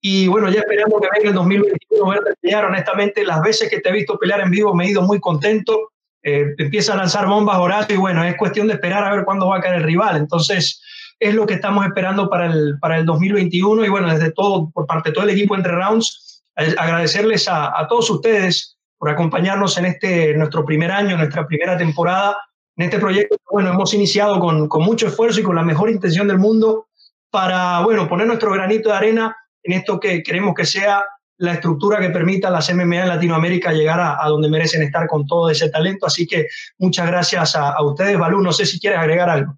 [0.00, 2.64] Y bueno, ya esperamos que venga el 2021 verte pelear.
[2.66, 5.90] Honestamente, las veces que te he visto pelear en vivo me he ido muy contento.
[6.22, 9.48] Eh, empieza a lanzar bombas Horacio y bueno, es cuestión de esperar a ver cuándo
[9.48, 10.16] va a caer el rival.
[10.16, 10.82] Entonces,
[11.20, 14.86] es lo que estamos esperando para el, para el 2021 y bueno, desde todo, por
[14.86, 19.86] parte de todo el equipo entre rounds, agradecerles a, a todos ustedes por acompañarnos en
[19.86, 22.36] este nuestro primer año, nuestra primera temporada
[22.76, 23.36] en este proyecto.
[23.50, 26.88] Bueno, hemos iniciado con, con mucho esfuerzo y con la mejor intención del mundo
[27.30, 31.04] para, bueno, poner nuestro granito de arena en esto que queremos que sea
[31.38, 35.26] la estructura que permita a las MMA en Latinoamérica llegar a, donde merecen estar con
[35.26, 36.06] todo ese talento.
[36.06, 36.46] Así que
[36.78, 38.40] muchas gracias a, a ustedes, Balú.
[38.40, 39.56] No sé si quieres agregar algo.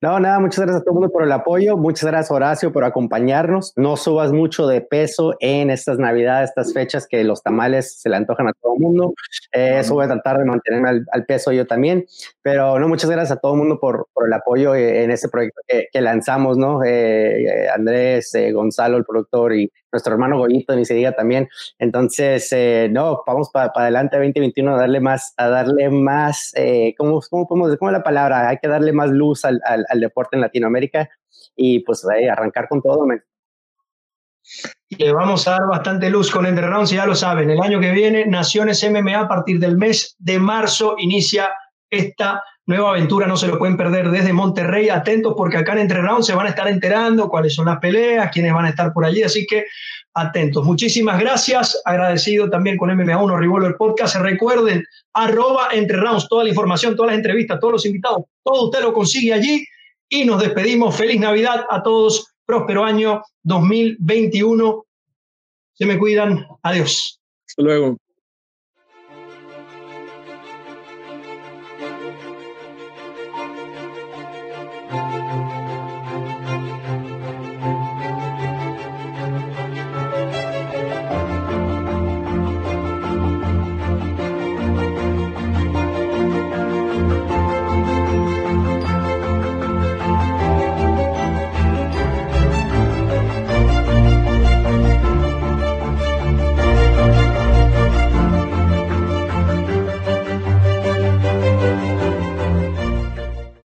[0.00, 1.76] No, nada, muchas gracias a todo el mundo por el apoyo.
[1.76, 3.72] Muchas gracias, Horacio, por acompañarnos.
[3.76, 8.16] No subas mucho de peso en estas Navidades, estas fechas que los tamales se le
[8.16, 9.14] antojan a todo el mundo.
[9.52, 12.06] Eh, eso voy a tratar de mantenerme al, peso yo también.
[12.42, 15.60] Pero no, muchas gracias a todo el mundo por, el apoyo eh, en este proyecto
[15.66, 16.82] que, lanzamos, ¿no?
[16.84, 21.48] Eh, Andrés, Gonzalo, el productor, y nuestro hermano Goyito, ni se diga también.
[21.78, 22.54] Entonces,
[22.90, 26.52] no, vamos para adelante a 2021 a darle más, a darle más,
[26.96, 28.48] ¿cómo, cómo podemos, cómo es la palabra?
[28.48, 31.08] Hay que darle más luz al al, deporte en Latinoamérica
[31.56, 33.06] y pues arrancar con todo.
[34.90, 37.90] Le vamos a dar bastante luz con Entre Rounds, ya lo saben, el año que
[37.90, 41.50] viene Naciones MMA a partir del mes de marzo inicia
[41.90, 46.02] esta nueva aventura, no se lo pueden perder desde Monterrey, atentos porque acá en Entre
[46.02, 49.04] Rounds se van a estar enterando cuáles son las peleas, quiénes van a estar por
[49.04, 49.64] allí, así que
[50.14, 50.64] atentos.
[50.64, 54.16] Muchísimas gracias, agradecido también con MMA1 Revolver Podcast.
[54.16, 54.84] Recuerden,
[55.14, 58.92] arroba Entre Rounds, toda la información, todas las entrevistas, todos los invitados, todo usted lo
[58.92, 59.64] consigue allí
[60.08, 60.96] y nos despedimos.
[60.96, 64.84] Feliz Navidad a todos, próspero año 2021.
[65.74, 67.20] Se me cuidan, adiós.
[67.46, 67.96] Hasta luego.